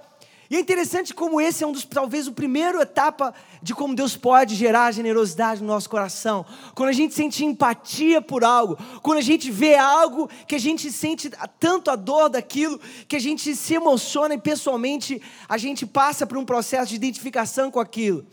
E 0.49 0.55
é 0.55 0.59
interessante 0.59 1.13
como 1.13 1.41
esse 1.41 1.63
é 1.63 1.67
um 1.67 1.73
dos, 1.73 1.83
talvez, 1.83 2.25
o 2.25 2.31
primeiro 2.31 2.81
etapa 2.81 3.33
de 3.61 3.75
como 3.75 3.93
Deus 3.93 4.15
pode 4.15 4.55
gerar 4.55 4.91
generosidade 4.91 5.61
no 5.61 5.67
nosso 5.67 5.89
coração. 5.89 6.45
Quando 6.73 6.89
a 6.89 6.93
gente 6.93 7.13
sente 7.13 7.43
empatia 7.43 8.21
por 8.21 8.45
algo, 8.45 8.77
quando 9.03 9.17
a 9.17 9.21
gente 9.21 9.51
vê 9.51 9.75
algo 9.75 10.29
que 10.47 10.55
a 10.55 10.59
gente 10.59 10.89
sente 10.89 11.29
tanto 11.59 11.91
a 11.91 11.97
dor 11.97 12.29
daquilo, 12.29 12.79
que 13.09 13.17
a 13.17 13.19
gente 13.19 13.53
se 13.55 13.73
emociona 13.73 14.35
e 14.35 14.39
pessoalmente 14.39 15.21
a 15.49 15.57
gente 15.57 15.85
passa 15.85 16.25
por 16.25 16.37
um 16.37 16.45
processo 16.45 16.89
de 16.89 16.95
identificação 16.95 17.69
com 17.69 17.81
aquilo. 17.81 18.25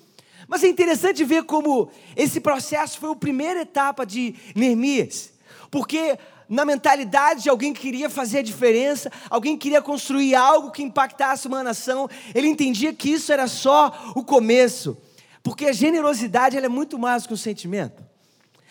Mas 0.46 0.62
é 0.62 0.68
interessante 0.68 1.24
ver 1.24 1.42
como 1.42 1.90
esse 2.14 2.40
processo 2.40 2.98
foi 3.00 3.10
a 3.10 3.16
primeira 3.16 3.62
etapa 3.62 4.06
de 4.06 4.36
Neemias. 4.54 5.32
Porque 5.68 6.16
na 6.48 6.64
mentalidade 6.64 7.42
de 7.42 7.48
alguém 7.48 7.72
que 7.72 7.80
queria 7.80 8.10
fazer 8.10 8.38
a 8.38 8.42
diferença, 8.42 9.10
alguém 9.30 9.56
que 9.56 9.62
queria 9.62 9.82
construir 9.82 10.34
algo 10.34 10.70
que 10.70 10.82
impactasse 10.82 11.46
uma 11.46 11.62
nação. 11.62 12.08
Ele 12.34 12.48
entendia 12.48 12.92
que 12.92 13.10
isso 13.10 13.32
era 13.32 13.46
só 13.46 14.12
o 14.14 14.24
começo, 14.24 14.96
porque 15.42 15.66
a 15.66 15.72
generosidade 15.72 16.56
é 16.56 16.68
muito 16.68 16.98
mais 16.98 17.26
que 17.26 17.32
um 17.32 17.36
sentimento. 17.36 18.04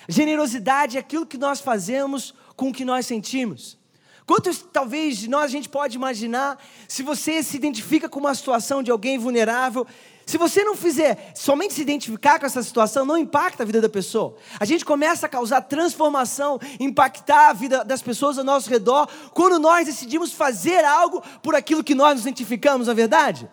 A 0.07 0.11
generosidade 0.11 0.97
é 0.97 0.99
aquilo 0.99 1.25
que 1.25 1.37
nós 1.37 1.61
fazemos 1.61 2.33
com 2.55 2.69
o 2.69 2.73
que 2.73 2.85
nós 2.85 3.05
sentimos. 3.05 3.77
Quantos 4.25 4.65
talvez 4.71 5.17
de 5.17 5.29
nós 5.29 5.45
a 5.45 5.47
gente 5.47 5.67
pode 5.67 5.97
imaginar 5.97 6.57
se 6.87 7.03
você 7.03 7.43
se 7.43 7.57
identifica 7.57 8.07
com 8.07 8.19
uma 8.19 8.33
situação 8.33 8.81
de 8.81 8.89
alguém 8.89 9.17
vulnerável 9.17 9.85
se 10.25 10.37
você 10.37 10.63
não 10.63 10.75
fizer 10.75 11.33
somente 11.35 11.73
se 11.73 11.81
identificar 11.81 12.39
com 12.39 12.45
essa 12.45 12.63
situação, 12.63 13.05
não 13.05 13.17
impacta 13.17 13.63
a 13.63 13.65
vida 13.65 13.81
da 13.81 13.89
pessoa. 13.89 14.35
A 14.59 14.65
gente 14.65 14.85
começa 14.85 15.25
a 15.25 15.29
causar 15.29 15.61
transformação, 15.61 16.59
impactar 16.79 17.49
a 17.49 17.53
vida 17.53 17.83
das 17.83 18.01
pessoas 18.01 18.37
ao 18.37 18.43
nosso 18.43 18.69
redor, 18.69 19.07
quando 19.33 19.59
nós 19.59 19.85
decidimos 19.85 20.31
fazer 20.31 20.85
algo 20.85 21.21
por 21.41 21.55
aquilo 21.55 21.83
que 21.83 21.93
nós 21.93 22.15
nos 22.15 22.21
identificamos, 22.21 22.87
não 22.87 22.93
é 22.93 22.95
verdade? 22.95 23.49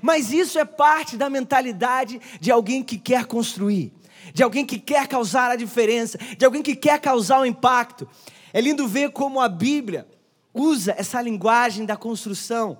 Mas 0.00 0.32
isso 0.32 0.58
é 0.58 0.64
parte 0.64 1.16
da 1.16 1.28
mentalidade 1.28 2.20
de 2.40 2.50
alguém 2.50 2.82
que 2.82 2.98
quer 2.98 3.26
construir, 3.26 3.92
de 4.32 4.42
alguém 4.42 4.64
que 4.64 4.78
quer 4.78 5.06
causar 5.06 5.50
a 5.50 5.56
diferença, 5.56 6.18
de 6.36 6.44
alguém 6.44 6.62
que 6.62 6.74
quer 6.74 7.00
causar 7.00 7.38
o 7.38 7.42
um 7.42 7.46
impacto. 7.46 8.08
É 8.52 8.60
lindo 8.60 8.88
ver 8.88 9.10
como 9.10 9.40
a 9.40 9.48
Bíblia 9.48 10.06
usa 10.52 10.94
essa 10.96 11.20
linguagem 11.20 11.84
da 11.84 11.96
construção 11.96 12.78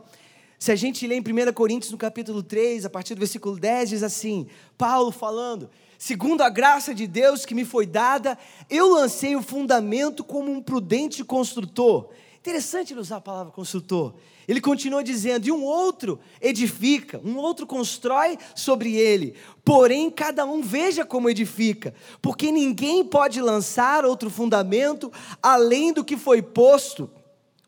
se 0.65 0.73
a 0.73 0.77
gente 0.77 1.07
lê 1.07 1.17
em 1.17 1.21
1 1.21 1.53
Coríntios, 1.53 1.93
no 1.93 1.99
capítulo 1.99 2.43
3, 2.43 2.87
a 2.87 2.91
partir 2.91 3.15
do 3.15 3.19
versículo 3.19 3.59
10, 3.59 3.91
diz 3.91 4.03
assim: 4.03 4.47
Paulo 4.79 5.11
falando, 5.11 5.69
segundo 5.99 6.41
a 6.41 6.49
graça 6.49 6.95
de 6.95 7.07
Deus 7.07 7.45
que 7.45 7.55
me 7.55 7.67
foi 7.67 7.85
dada, 7.85 8.39
eu 8.71 8.95
lancei 8.95 9.37
o 9.37 9.43
fundamento 9.43 10.25
como 10.25 10.51
um 10.51 10.63
prudente 10.63 11.23
construtor. 11.23 12.09
Interessante 12.39 12.95
ele 12.95 13.01
usar 13.01 13.17
a 13.17 13.21
palavra 13.21 13.53
construtor. 13.53 14.15
Ele 14.49 14.59
continua 14.59 15.05
dizendo: 15.05 15.47
e 15.47 15.53
um 15.53 15.63
outro 15.63 16.19
edifica, 16.41 17.21
um 17.23 17.37
outro 17.37 17.67
constrói 17.67 18.39
sobre 18.55 18.97
ele. 18.97 19.35
Porém, 19.63 20.11
cada 20.11 20.47
um 20.47 20.63
veja 20.63 21.05
como 21.05 21.29
edifica, 21.29 21.93
porque 22.23 22.51
ninguém 22.51 23.05
pode 23.05 23.39
lançar 23.39 24.07
outro 24.07 24.31
fundamento 24.31 25.13
além 25.43 25.93
do 25.93 26.03
que 26.03 26.17
foi 26.17 26.41
posto, 26.41 27.11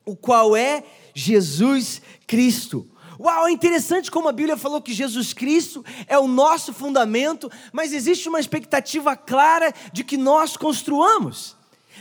o 0.03 0.17
qual 0.17 0.57
é 0.57 0.83
Jesus 1.17 2.03
Cristo. 2.27 2.87
Uau, 3.19 3.49
é 3.49 3.51
interessante 3.51 4.11
como 4.11 4.29
a 4.29 4.33
Bíblia 4.33 4.55
falou 4.55 4.83
que 4.83 4.93
Jesus 4.93 5.33
Cristo 5.33 5.83
é 6.07 6.19
o 6.19 6.29
nosso 6.29 6.75
fundamento, 6.75 7.51
mas 7.73 7.95
existe 7.95 8.29
uma 8.29 8.39
expectativa 8.39 9.17
clara 9.17 9.73
de 9.95 10.05
que 10.05 10.19
nós 10.19 10.59
construamos. 10.59 11.57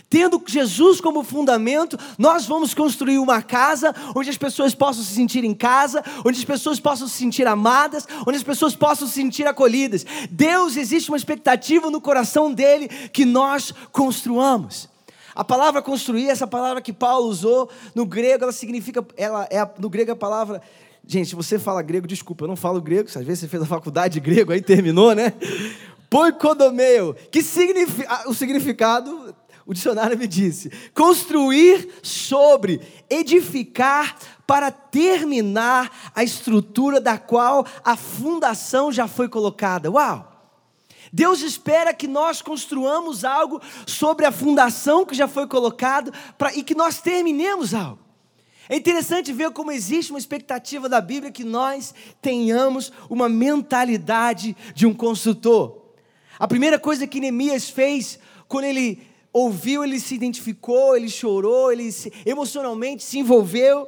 Tendo 0.10 0.44
Jesus 0.46 1.00
como 1.00 1.24
fundamento, 1.24 1.98
nós 2.18 2.46
vamos 2.46 2.74
construir 2.74 3.18
uma 3.18 3.42
casa 3.42 3.96
onde 4.14 4.30
as 4.30 4.38
pessoas 4.38 4.76
possam 4.76 5.02
se 5.02 5.14
sentir 5.14 5.46
em 5.46 5.54
casa, 5.54 6.04
onde 6.26 6.38
as 6.38 6.44
pessoas 6.44 6.82
possam 6.82 7.08
se 7.08 7.16
sentir 7.16 7.48
amadas, 7.48 8.06
onde 8.28 8.38
as 8.38 8.44
pessoas 8.44 8.76
possam 8.76 9.08
se 9.08 9.14
sentir 9.14 9.48
acolhidas. 9.48 10.06
Deus 10.30 10.76
existe 10.76 11.10
uma 11.10 11.18
expectativa 11.18 11.90
no 11.90 12.02
coração 12.02 12.52
dele 12.52 12.90
que 12.90 13.24
nós 13.24 13.74
construamos. 13.94 14.94
A 15.36 15.44
palavra 15.44 15.82
construir, 15.82 16.30
essa 16.30 16.48
palavra 16.48 16.82
que 16.82 16.94
Paulo 16.94 17.28
usou 17.28 17.70
no 17.94 18.06
grego, 18.06 18.44
ela 18.44 18.54
significa, 18.54 19.06
ela 19.18 19.48
é 19.52 19.68
no 19.78 19.90
grego 19.90 20.12
a 20.12 20.16
palavra 20.16 20.62
Gente, 21.08 21.30
se 21.30 21.36
você 21.36 21.60
fala 21.60 21.84
grego, 21.84 22.08
desculpa, 22.08 22.46
eu 22.46 22.48
não 22.48 22.56
falo 22.56 22.82
grego, 22.82 23.08
às 23.08 23.24
vezes 23.24 23.42
você 23.42 23.48
fez 23.48 23.62
a 23.62 23.68
faculdade 23.68 24.16
de 24.16 24.20
grego, 24.20 24.52
aí 24.52 24.60
terminou, 24.60 25.14
né? 25.14 25.34
Poicodomeu, 26.10 27.16
que 27.30 27.44
significa, 27.44 28.28
o 28.28 28.34
significado 28.34 29.36
o 29.66 29.74
dicionário 29.74 30.18
me 30.18 30.28
disse: 30.28 30.72
construir 30.94 31.90
sobre, 32.02 32.82
edificar 33.10 34.16
para 34.46 34.72
terminar 34.72 36.12
a 36.14 36.24
estrutura 36.24 37.02
da 37.02 37.18
qual 37.18 37.66
a 37.84 37.96
fundação 37.96 38.92
já 38.92 39.08
foi 39.08 39.28
colocada. 39.28 39.92
Uau! 39.92 40.35
Deus 41.12 41.42
espera 41.42 41.94
que 41.94 42.08
nós 42.08 42.42
construamos 42.42 43.24
algo 43.24 43.62
sobre 43.86 44.26
a 44.26 44.32
fundação 44.32 45.06
que 45.06 45.16
já 45.16 45.28
foi 45.28 45.48
colocado 45.48 46.12
para, 46.38 46.54
e 46.56 46.64
que 46.64 46.76
nós 46.76 47.00
terminemos 47.00 47.74
algo. 47.74 48.00
É 48.68 48.76
interessante 48.76 49.32
ver 49.32 49.52
como 49.52 49.72
existe 49.72 50.12
uma 50.12 50.20
expectativa 50.20 50.90
da 50.90 51.00
Bíblia 51.00 51.32
que 51.32 51.44
nós 51.44 51.94
tenhamos 52.22 52.92
uma 53.10 53.30
mentalidade 53.30 54.58
de 54.74 54.88
um 54.88 54.94
construtor. 54.94 55.84
A 56.40 56.48
primeira 56.48 56.80
coisa 56.80 57.06
que 57.06 57.20
Neemias 57.20 57.70
fez 57.70 58.20
quando 58.48 58.66
ele 58.66 59.02
ouviu, 59.32 59.84
ele 59.84 60.00
se 60.00 60.16
identificou, 60.16 60.96
ele 60.96 61.10
chorou, 61.10 61.72
ele 61.72 61.92
se, 61.92 62.12
emocionalmente 62.26 63.04
se 63.04 63.20
envolveu. 63.20 63.88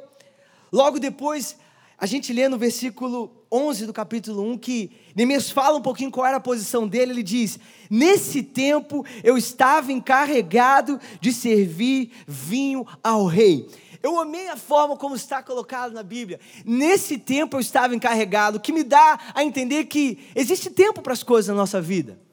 Logo 0.72 0.98
depois, 0.98 1.56
a 1.98 2.06
gente 2.06 2.32
lê 2.32 2.48
no 2.48 2.58
versículo 2.58 3.37
11 3.50 3.86
do 3.86 3.92
capítulo 3.92 4.42
1 4.50 4.58
que 4.58 4.90
Neemias 5.14 5.50
fala 5.50 5.78
um 5.78 5.82
pouquinho 5.82 6.10
qual 6.10 6.26
era 6.26 6.36
a 6.36 6.40
posição 6.40 6.86
dele. 6.86 7.12
Ele 7.12 7.22
diz: 7.22 7.58
Nesse 7.90 8.42
tempo 8.42 9.04
eu 9.24 9.36
estava 9.36 9.92
encarregado 9.92 11.00
de 11.20 11.32
servir 11.32 12.12
vinho 12.26 12.86
ao 13.02 13.26
rei. 13.26 13.68
Eu 14.02 14.18
amei 14.20 14.48
a 14.48 14.56
forma 14.56 14.96
como 14.96 15.16
está 15.16 15.42
colocado 15.42 15.92
na 15.92 16.02
Bíblia. 16.02 16.38
Nesse 16.64 17.18
tempo 17.18 17.56
eu 17.56 17.60
estava 17.60 17.94
encarregado, 17.94 18.60
que 18.60 18.72
me 18.72 18.84
dá 18.84 19.18
a 19.34 19.42
entender 19.42 19.86
que 19.86 20.18
existe 20.36 20.70
tempo 20.70 21.02
para 21.02 21.12
as 21.12 21.22
coisas 21.22 21.48
na 21.48 21.60
nossa 21.60 21.80
vida. 21.80 22.27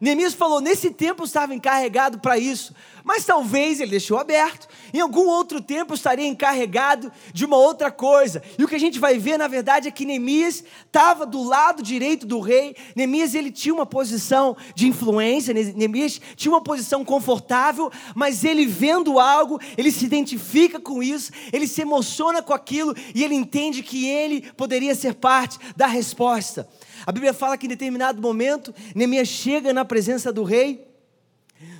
Neemias 0.00 0.32
falou: 0.32 0.60
nesse 0.60 0.90
tempo 0.90 1.24
estava 1.24 1.54
encarregado 1.54 2.18
para 2.20 2.38
isso, 2.38 2.74
mas 3.04 3.24
talvez 3.24 3.80
ele 3.80 3.90
deixou 3.90 4.16
aberto. 4.16 4.66
Em 4.94 5.00
algum 5.00 5.28
outro 5.28 5.60
tempo 5.60 5.92
estaria 5.92 6.26
encarregado 6.26 7.12
de 7.34 7.44
uma 7.44 7.58
outra 7.58 7.90
coisa. 7.90 8.42
E 8.58 8.64
o 8.64 8.68
que 8.68 8.74
a 8.74 8.80
gente 8.80 8.98
vai 8.98 9.18
ver, 9.18 9.36
na 9.36 9.46
verdade, 9.46 9.88
é 9.88 9.90
que 9.90 10.06
Neemias 10.06 10.64
estava 10.86 11.26
do 11.26 11.42
lado 11.42 11.82
direito 11.82 12.26
do 12.26 12.40
rei. 12.40 12.74
Neemias 12.96 13.34
ele 13.34 13.50
tinha 13.50 13.74
uma 13.74 13.84
posição 13.84 14.56
de 14.74 14.88
influência. 14.88 15.52
Neemias 15.52 16.20
tinha 16.34 16.50
uma 16.50 16.62
posição 16.62 17.04
confortável, 17.04 17.92
mas 18.14 18.42
ele 18.42 18.66
vendo 18.66 19.18
algo, 19.18 19.60
ele 19.76 19.92
se 19.92 20.06
identifica 20.06 20.80
com 20.80 21.02
isso, 21.02 21.30
ele 21.52 21.68
se 21.68 21.82
emociona 21.82 22.42
com 22.42 22.54
aquilo 22.54 22.94
e 23.14 23.22
ele 23.22 23.34
entende 23.34 23.82
que 23.82 24.06
ele 24.08 24.50
poderia 24.56 24.94
ser 24.94 25.14
parte 25.14 25.58
da 25.76 25.86
resposta. 25.86 26.66
A 27.10 27.12
Bíblia 27.12 27.34
fala 27.34 27.58
que 27.58 27.66
em 27.66 27.68
determinado 27.68 28.22
momento, 28.22 28.72
Neemias 28.94 29.26
chega 29.26 29.72
na 29.72 29.84
presença 29.84 30.32
do 30.32 30.44
rei, 30.44 30.86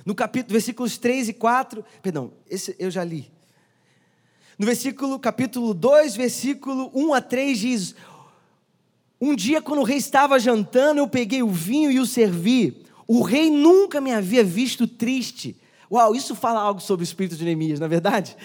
no 0.05 0.13
capítulo, 0.13 0.51
versículos 0.51 0.97
3 0.97 1.29
e 1.29 1.33
4, 1.33 1.85
perdão, 2.01 2.33
esse 2.49 2.75
eu 2.77 2.91
já 2.91 3.01
li. 3.01 3.31
No 4.59 4.65
versículo, 4.65 5.17
capítulo 5.17 5.73
2, 5.73 6.17
versículo 6.17 6.91
1 6.93 7.13
a 7.13 7.21
3 7.21 7.57
diz: 7.57 7.95
Um 9.21 9.33
dia, 9.33 9.61
quando 9.61 9.79
o 9.79 9.85
rei 9.85 9.95
estava 9.95 10.37
jantando, 10.37 10.99
eu 10.99 11.07
peguei 11.07 11.41
o 11.41 11.47
vinho 11.47 11.89
e 11.89 12.01
o 12.01 12.05
servi. 12.05 12.83
O 13.07 13.21
rei 13.21 13.49
nunca 13.49 14.01
me 14.01 14.11
havia 14.11 14.43
visto 14.43 14.85
triste. 14.85 15.55
Uau, 15.89 16.13
isso 16.13 16.35
fala 16.35 16.59
algo 16.59 16.81
sobre 16.81 17.03
o 17.03 17.07
espírito 17.07 17.37
de 17.37 17.45
Neemias, 17.45 17.79
na 17.79 17.85
é 17.85 17.89
verdade? 17.89 18.35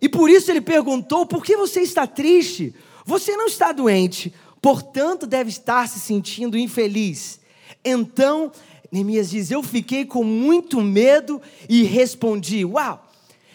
E 0.00 0.08
por 0.08 0.30
isso 0.30 0.52
ele 0.52 0.60
perguntou: 0.60 1.26
Por 1.26 1.44
que 1.44 1.56
você 1.56 1.80
está 1.80 2.06
triste? 2.06 2.72
Você 3.04 3.36
não 3.36 3.46
está 3.46 3.72
doente 3.72 4.32
portanto 4.66 5.28
deve 5.28 5.48
estar 5.48 5.86
se 5.86 6.00
sentindo 6.00 6.58
infeliz. 6.58 7.38
Então, 7.84 8.50
Neemias 8.90 9.30
diz: 9.30 9.52
Eu 9.52 9.62
fiquei 9.62 10.04
com 10.04 10.24
muito 10.24 10.80
medo 10.80 11.40
e 11.68 11.84
respondi. 11.84 12.64
Uau! 12.64 13.08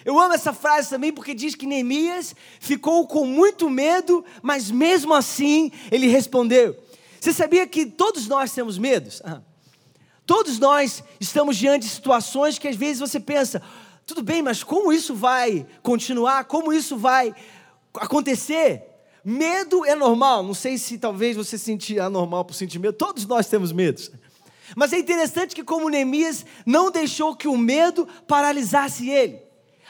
Eu 0.05 0.17
amo 0.17 0.33
essa 0.33 0.53
frase 0.53 0.89
também 0.89 1.11
porque 1.11 1.33
diz 1.33 1.53
que 1.53 1.65
Neemias 1.65 2.33
ficou 2.61 3.05
com 3.05 3.25
muito 3.25 3.69
medo, 3.69 4.23
mas 4.41 4.71
mesmo 4.71 5.13
assim 5.13 5.69
ele 5.91 6.07
respondeu. 6.07 6.81
Você 7.19 7.33
sabia 7.33 7.67
que 7.67 7.85
todos 7.85 8.29
nós 8.29 8.53
temos 8.53 8.77
medos? 8.77 9.21
Ah. 9.25 9.41
Todos 10.25 10.59
nós 10.59 11.03
estamos 11.19 11.57
diante 11.57 11.87
de 11.87 11.91
situações 11.91 12.57
que 12.57 12.69
às 12.69 12.77
vezes 12.77 13.01
você 13.01 13.19
pensa, 13.19 13.61
tudo 14.05 14.23
bem, 14.23 14.41
mas 14.41 14.63
como 14.63 14.93
isso 14.93 15.13
vai 15.13 15.67
continuar? 15.83 16.45
Como 16.45 16.71
isso 16.71 16.95
vai 16.95 17.35
acontecer? 17.95 18.90
Medo 19.23 19.85
é 19.85 19.95
normal. 19.95 20.43
Não 20.43 20.53
sei 20.53 20.77
se 20.77 20.97
talvez 20.97 21.35
você 21.35 21.57
sentir 21.57 21.99
anormal 21.99 22.45
por 22.45 22.53
sentir 22.53 22.79
medo. 22.79 22.93
Todos 22.93 23.25
nós 23.25 23.47
temos 23.47 23.71
medos. 23.71 24.11
Mas 24.75 24.93
é 24.93 24.99
interessante 24.99 25.53
que, 25.53 25.63
como 25.63 25.89
Neemias, 25.89 26.45
não 26.65 26.89
deixou 26.89 27.35
que 27.35 27.47
o 27.47 27.57
medo 27.57 28.07
paralisasse 28.27 29.09
ele. 29.09 29.39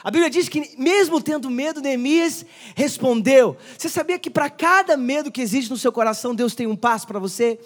A 0.04 0.10
Bíblia 0.10 0.28
diz 0.28 0.48
que, 0.48 0.74
mesmo 0.76 1.22
tendo 1.22 1.48
medo, 1.48 1.80
Neemias 1.80 2.44
respondeu. 2.74 3.56
Você 3.78 3.88
sabia 3.88 4.18
que 4.18 4.28
para 4.28 4.50
cada 4.50 4.96
medo 4.96 5.30
que 5.30 5.40
existe 5.40 5.70
no 5.70 5.78
seu 5.78 5.92
coração, 5.92 6.34
Deus 6.34 6.54
tem 6.56 6.66
um 6.66 6.74
passo 6.74 7.06
para 7.06 7.20
você? 7.20 7.58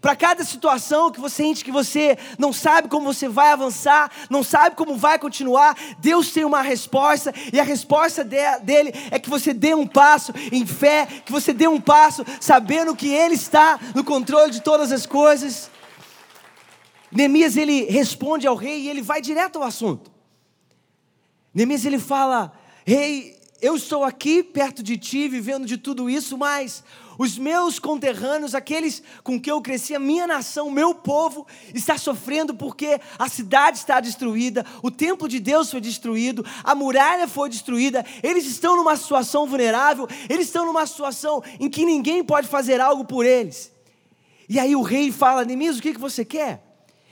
Para 0.00 0.16
cada 0.16 0.44
situação 0.44 1.10
que 1.10 1.20
você 1.20 1.36
sente 1.36 1.64
que 1.64 1.70
você 1.70 2.16
não 2.38 2.52
sabe 2.52 2.88
como 2.88 3.12
você 3.12 3.28
vai 3.28 3.52
avançar, 3.52 4.10
não 4.30 4.42
sabe 4.42 4.74
como 4.74 4.96
vai 4.96 5.18
continuar, 5.18 5.76
Deus 5.98 6.30
tem 6.30 6.44
uma 6.44 6.62
resposta, 6.62 7.32
e 7.52 7.60
a 7.60 7.62
resposta 7.62 8.24
dele 8.24 8.92
é 9.10 9.18
que 9.18 9.28
você 9.28 9.52
dê 9.52 9.74
um 9.74 9.86
passo 9.86 10.32
em 10.50 10.64
fé, 10.64 11.06
que 11.24 11.30
você 11.30 11.52
dê 11.52 11.68
um 11.68 11.80
passo 11.80 12.24
sabendo 12.40 12.96
que 12.96 13.08
Ele 13.08 13.34
está 13.34 13.78
no 13.94 14.02
controle 14.02 14.50
de 14.50 14.62
todas 14.62 14.90
as 14.90 15.04
coisas. 15.04 15.70
Neemias 17.12 17.56
ele 17.56 17.84
responde 17.84 18.46
ao 18.46 18.56
rei 18.56 18.80
e 18.80 18.88
ele 18.88 19.00
vai 19.00 19.20
direto 19.22 19.56
ao 19.56 19.62
assunto. 19.62 20.10
Neemias 21.54 21.84
ele 21.84 21.98
fala: 21.98 22.52
Rei, 22.84 23.38
eu 23.60 23.76
estou 23.76 24.04
aqui 24.04 24.42
perto 24.42 24.82
de 24.82 24.98
ti, 24.98 25.28
vivendo 25.28 25.66
de 25.66 25.76
tudo 25.76 26.10
isso, 26.10 26.36
mas 26.36 26.82
os 27.18 27.38
meus 27.38 27.78
conterrâneos, 27.78 28.54
aqueles 28.54 29.02
com 29.22 29.40
quem 29.40 29.50
eu 29.50 29.60
cresci, 29.60 29.94
a 29.94 29.98
minha 29.98 30.26
nação, 30.26 30.68
o 30.68 30.72
meu 30.72 30.94
povo, 30.94 31.46
está 31.74 31.96
sofrendo 31.96 32.54
porque 32.54 33.00
a 33.18 33.28
cidade 33.28 33.78
está 33.78 34.00
destruída, 34.00 34.64
o 34.82 34.90
templo 34.90 35.28
de 35.28 35.40
Deus 35.40 35.70
foi 35.70 35.80
destruído, 35.80 36.44
a 36.62 36.74
muralha 36.74 37.26
foi 37.26 37.48
destruída, 37.48 38.04
eles 38.22 38.46
estão 38.46 38.76
numa 38.76 38.96
situação 38.96 39.46
vulnerável, 39.46 40.08
eles 40.28 40.46
estão 40.46 40.66
numa 40.66 40.86
situação 40.86 41.42
em 41.58 41.68
que 41.68 41.84
ninguém 41.84 42.22
pode 42.24 42.48
fazer 42.48 42.80
algo 42.80 43.04
por 43.04 43.24
eles. 43.24 43.72
E 44.48 44.58
aí 44.58 44.76
o 44.76 44.82
rei 44.82 45.10
fala: 45.10 45.44
Neemias, 45.44 45.78
o 45.78 45.82
que, 45.82 45.92
que 45.92 46.00
você 46.00 46.24
quer? 46.24 46.62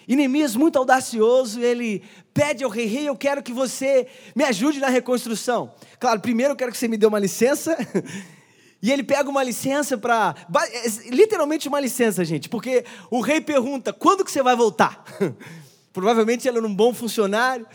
E 0.06 0.14
Neemias, 0.14 0.54
muito 0.54 0.78
audacioso, 0.78 1.60
ele 1.60 2.02
pede 2.32 2.62
ao 2.62 2.70
rei: 2.70 2.86
Rei, 2.86 3.08
eu 3.08 3.16
quero 3.16 3.42
que 3.42 3.52
você 3.52 4.06
me 4.34 4.44
ajude 4.44 4.78
na 4.80 4.88
reconstrução. 4.88 5.72
Claro, 5.98 6.20
primeiro 6.20 6.52
eu 6.52 6.56
quero 6.56 6.70
que 6.70 6.78
você 6.78 6.88
me 6.88 6.96
dê 6.96 7.06
uma 7.06 7.18
licença 7.18 7.76
E 8.84 8.92
ele 8.92 9.02
pega 9.02 9.30
uma 9.30 9.42
licença 9.42 9.96
para. 9.96 10.34
É, 10.70 10.88
literalmente 11.08 11.68
uma 11.68 11.80
licença, 11.80 12.22
gente, 12.22 12.50
porque 12.50 12.84
o 13.10 13.22
rei 13.22 13.40
pergunta: 13.40 13.94
quando 13.94 14.22
que 14.22 14.30
você 14.30 14.42
vai 14.42 14.54
voltar? 14.54 15.02
Provavelmente 15.90 16.46
ele 16.46 16.58
era 16.58 16.66
um 16.66 16.74
bom 16.74 16.92
funcionário. 16.92 17.66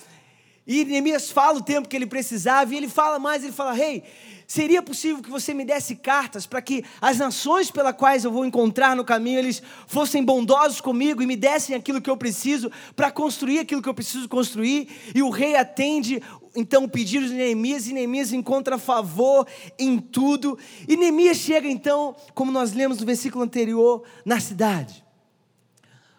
E 0.68 0.86
Neemias 0.86 1.32
fala 1.32 1.58
o 1.58 1.64
tempo 1.64 1.90
que 1.90 1.96
ele 1.96 2.06
precisava, 2.06 2.72
e 2.72 2.78
ele 2.78 2.88
fala 2.88 3.18
mais: 3.18 3.44
ele 3.44 3.52
fala, 3.52 3.74
rei, 3.74 4.04
seria 4.50 4.82
possível 4.82 5.22
que 5.22 5.30
você 5.30 5.54
me 5.54 5.64
desse 5.64 5.96
cartas 5.96 6.48
para 6.48 6.60
que 6.60 6.84
as 7.00 7.20
nações 7.20 7.70
pelas 7.70 7.96
quais 7.96 8.26
eu 8.26 8.32
vou 8.32 8.44
encontrar 8.44 8.96
no 8.96 9.06
caminho, 9.06 9.38
eles 9.38 9.62
fossem 9.86 10.24
bondosos 10.24 10.82
comigo 10.82 11.22
e 11.22 11.28
me 11.28 11.36
dessem 11.36 11.76
aquilo 11.76 12.02
que 12.02 12.10
eu 12.10 12.18
preciso 12.18 12.72
para 12.96 13.12
construir 13.12 13.60
aquilo 13.60 13.80
que 13.80 13.88
eu 13.88 13.94
preciso 13.94 14.28
construir? 14.28 14.90
E 15.14 15.22
o 15.22 15.30
rei 15.30 15.56
atende 15.56 16.20
então 16.56 16.86
o 16.86 16.90
pedido 16.90 17.28
de 17.28 17.36
Neemias 17.36 17.86
e 17.86 17.94
Neemias 17.94 18.34
encontra 18.34 18.80
favor 18.80 19.46
em 19.78 20.00
tudo. 20.00 20.58
E 20.88 20.98
Neemias 20.98 21.38
chega 21.38 21.68
então, 21.68 22.16
como 22.34 22.52
nós 22.52 22.74
lemos 22.74 22.98
no 23.00 23.06
versículo 23.06 23.44
anterior, 23.44 24.02
na 24.26 24.40
cidade. 24.40 25.06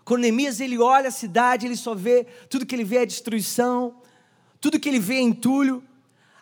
Quando 0.05 0.21
Neemias 0.21 0.61
ele 0.61 0.79
olha 0.79 1.09
a 1.09 1.13
cidade, 1.13 1.67
ele 1.67 1.77
só 1.77 1.97
vê 1.97 2.29
tudo 2.49 2.65
que 2.65 2.77
ele 2.77 2.85
vê 2.85 2.99
é 2.99 3.07
destruição, 3.07 3.97
tudo 4.61 4.79
que 4.79 4.89
ele 4.89 5.01
vê 5.01 5.17
é 5.17 5.21
entulho. 5.21 5.83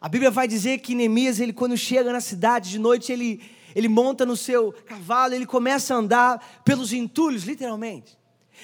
A 0.00 0.08
Bíblia 0.08 0.30
vai 0.30 0.46
dizer 0.46 0.78
que 0.78 0.94
Neemias, 0.94 1.40
ele 1.40 1.52
quando 1.52 1.76
chega 1.76 2.12
na 2.12 2.20
cidade 2.20 2.70
de 2.70 2.78
noite, 2.78 3.12
ele 3.12 3.40
ele 3.74 3.88
monta 3.88 4.24
no 4.26 4.36
seu 4.36 4.72
cavalo, 4.86 5.34
ele 5.34 5.46
começa 5.46 5.94
a 5.94 5.98
andar 5.98 6.62
pelos 6.64 6.92
entulhos, 6.92 7.44
literalmente. 7.44 8.18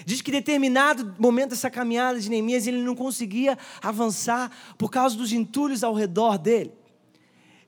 Diz 0.04 0.20
que 0.20 0.32
determinado 0.32 1.14
momento 1.18 1.50
dessa 1.50 1.70
caminhada 1.70 2.18
de 2.18 2.28
Neemias 2.28 2.66
ele 2.66 2.82
não 2.82 2.96
conseguia 2.96 3.56
avançar 3.80 4.50
por 4.76 4.90
causa 4.90 5.16
dos 5.16 5.32
entulhos 5.32 5.84
ao 5.84 5.94
redor 5.94 6.36
dele. 6.36 6.72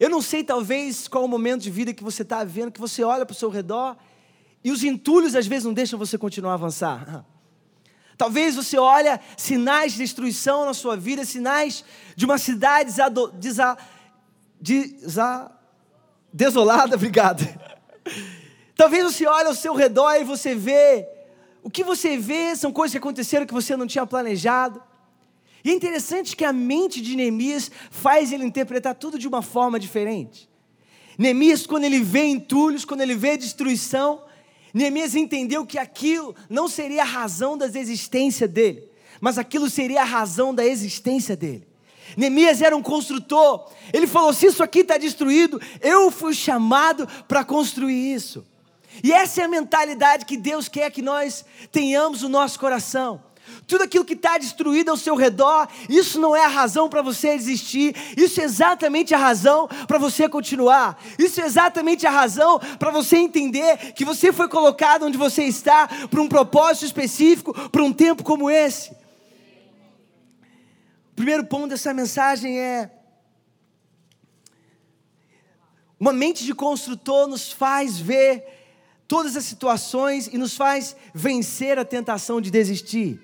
Eu 0.01 0.11
não 0.11 0.21
sei, 0.21 0.43
talvez, 0.43 1.07
qual 1.07 1.25
o 1.25 1.29
momento 1.29 1.63
de 1.63 1.71
vida 1.71 1.95
que 1.95 2.03
você 2.03 2.23
está 2.23 2.43
vendo, 2.43 2.73
que 2.73 2.81
você 2.81 3.05
olha 3.05 3.25
para 3.25 3.33
o 3.33 3.37
seu 3.37 3.49
redor 3.49 3.97
e 4.65 4.71
os 4.71 4.83
entulhos 4.83 5.37
às 5.37 5.47
vezes 5.47 5.65
não 5.65 5.73
deixam 5.73 5.99
você 5.99 6.19
continuar 6.19 6.53
a 6.53 6.55
avançar. 6.55 7.25
Talvez 8.17 8.57
você 8.57 8.79
olha 8.79 9.21
sinais 9.37 9.93
de 9.93 9.99
destruição 9.99 10.65
na 10.65 10.73
sua 10.73 10.97
vida, 10.97 11.25
sinais 11.25 11.85
de 12.15 12.25
uma 12.25 12.39
cidade 12.39 12.91
desado, 12.91 13.29
desa, 13.29 13.77
desa, 14.61 15.53
desolada, 16.33 16.97
obrigado. 16.97 17.47
Talvez 18.75 19.05
você 19.05 19.27
olhe 19.27 19.49
ao 19.49 19.55
seu 19.55 19.75
redor 19.75 20.15
e 20.15 20.25
você 20.25 20.55
vê, 20.55 21.07
o 21.63 21.71
que 21.71 21.85
você 21.85 22.17
vê 22.17 22.57
são 22.57 22.73
coisas 22.73 22.93
que 22.93 22.99
aconteceram 22.99 23.47
que 23.47 23.53
você 23.53 23.77
não 23.77 23.87
tinha 23.87 24.07
planejado. 24.07 24.83
E 25.63 25.71
é 25.71 25.75
interessante 25.75 26.37
que 26.37 26.45
a 26.45 26.53
mente 26.53 27.01
de 27.01 27.17
Neemias 27.17 27.71
faz 27.91 28.33
ele 28.33 28.45
interpretar 28.45 28.95
tudo 28.95 29.19
de 29.19 29.27
uma 29.27 29.43
forma 29.43 29.81
diferente. 29.81 30.49
Neemias, 31.19 31.67
quando 31.67 31.85
ele 31.85 32.01
vê 32.01 32.25
entulhos, 32.25 32.85
quando 32.85 33.01
ele 33.01 33.15
vê 33.15 33.37
destruição, 33.37 34.23
Neemias 34.77 35.15
entendeu 35.15 35.65
que 35.65 35.79
aquilo 35.79 36.37
não 36.51 36.69
seria 36.69 37.01
a 37.01 37.07
razão 37.07 37.57
da 37.57 37.65
existência 37.65 38.47
dele, 38.47 38.87
mas 39.23 39.39
aquilo 39.39 39.71
seria 39.71 40.03
a 40.03 40.05
razão 40.05 40.55
da 40.55 40.67
existência 40.67 41.35
dele. 41.35 41.67
Neemias 42.15 42.61
era 42.61 42.77
um 42.77 42.83
construtor, 42.83 43.73
ele 43.91 44.07
falou: 44.07 44.35
se 44.35 44.45
isso 44.45 44.63
aqui 44.63 44.81
está 44.81 44.99
destruído, 44.99 45.59
eu 45.81 46.11
fui 46.11 46.35
chamado 46.35 47.09
para 47.27 47.43
construir 47.43 48.13
isso. 48.13 48.47
E 49.03 49.15
essa 49.15 49.41
é 49.41 49.45
a 49.45 49.49
mentalidade 49.49 50.27
que 50.27 50.37
Deus 50.37 50.69
quer 50.69 50.91
que 50.91 51.01
nós 51.01 51.43
tenhamos 51.73 52.21
no 52.21 52.29
nosso 52.29 52.61
coração. 52.61 53.23
Tudo 53.67 53.85
aquilo 53.85 54.05
que 54.05 54.15
está 54.15 54.39
destruído 54.39 54.91
ao 54.91 54.97
seu 54.97 55.15
redor, 55.15 55.69
isso 55.89 56.21
não 56.21 56.35
é 56.35 56.45
a 56.45 56.49
razão 56.49 56.89
para 56.89 57.03
você 57.03 57.29
existir, 57.31 57.95
isso 58.17 58.41
é 58.41 58.45
exatamente 58.45 59.15
a 59.15 59.19
razão 59.19 59.69
para 59.87 59.99
você 59.99 60.29
continuar, 60.29 60.99
isso 61.19 61.41
é 61.41 61.45
exatamente 61.45 62.07
a 62.07 62.11
razão 62.11 62.59
para 62.79 62.91
você 62.91 63.17
entender 63.17 63.93
que 63.93 64.05
você 64.05 64.33
foi 64.33 64.49
colocado 64.49 65.05
onde 65.05 65.19
você 65.19 65.45
está 65.45 65.89
para 66.09 66.23
um 66.23 66.29
propósito 66.29 66.87
específico, 66.87 67.53
para 67.71 67.83
um 67.83 67.93
tempo 67.93 68.23
como 68.23 68.51
esse. 68.51 68.91
O 71.13 71.17
primeiro 71.17 71.45
ponto 71.47 71.69
dessa 71.69 71.95
mensagem 71.95 72.61
é: 72.61 72.91
uma 75.99 76.13
mente 76.13 76.45
de 76.45 76.55
construtor 76.55 77.27
nos 77.27 77.51
faz 77.51 77.99
ver 77.99 78.45
todas 79.09 79.37
as 79.37 79.45
situações 79.45 80.27
e 80.27 80.37
nos 80.37 80.57
faz 80.57 80.95
vencer 81.15 81.79
a 81.79 81.85
tentação 81.85 82.41
de 82.41 82.51
desistir. 82.51 83.21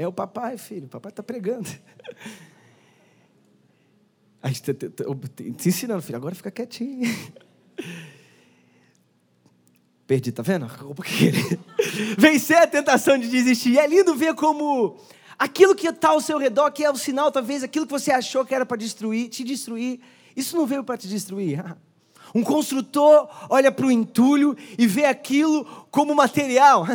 É 0.00 0.08
o 0.08 0.12
papai, 0.12 0.56
filho, 0.56 0.86
o 0.86 0.88
papai 0.88 1.10
está 1.10 1.22
pregando. 1.22 1.68
Aí, 4.42 4.54
te, 4.54 4.72
te, 4.72 4.88
te 4.88 5.68
ensinando, 5.68 6.00
filho, 6.00 6.16
agora 6.16 6.34
fica 6.34 6.50
quietinho. 6.50 7.02
Perdi, 10.08 10.32
tá 10.32 10.42
vendo? 10.42 10.66
Vencer 12.16 12.56
a 12.56 12.66
tentação 12.66 13.18
de 13.18 13.28
desistir. 13.28 13.72
E 13.72 13.78
é 13.78 13.86
lindo 13.86 14.16
ver 14.16 14.34
como 14.34 14.96
aquilo 15.38 15.74
que 15.74 15.86
está 15.86 16.08
ao 16.08 16.20
seu 16.22 16.38
redor, 16.38 16.70
que 16.70 16.82
é 16.82 16.90
o 16.90 16.96
sinal, 16.96 17.30
talvez, 17.30 17.62
aquilo 17.62 17.84
que 17.84 17.92
você 17.92 18.10
achou 18.10 18.42
que 18.42 18.54
era 18.54 18.64
para 18.64 18.78
destruir, 18.78 19.28
te 19.28 19.44
destruir, 19.44 20.00
isso 20.34 20.56
não 20.56 20.64
veio 20.64 20.82
para 20.82 20.96
te 20.96 21.08
destruir. 21.08 21.62
Um 22.34 22.42
construtor 22.42 23.28
olha 23.50 23.70
para 23.70 23.84
o 23.84 23.90
entulho 23.90 24.56
e 24.78 24.86
vê 24.86 25.04
aquilo 25.04 25.66
como 25.90 26.14
material. 26.14 26.86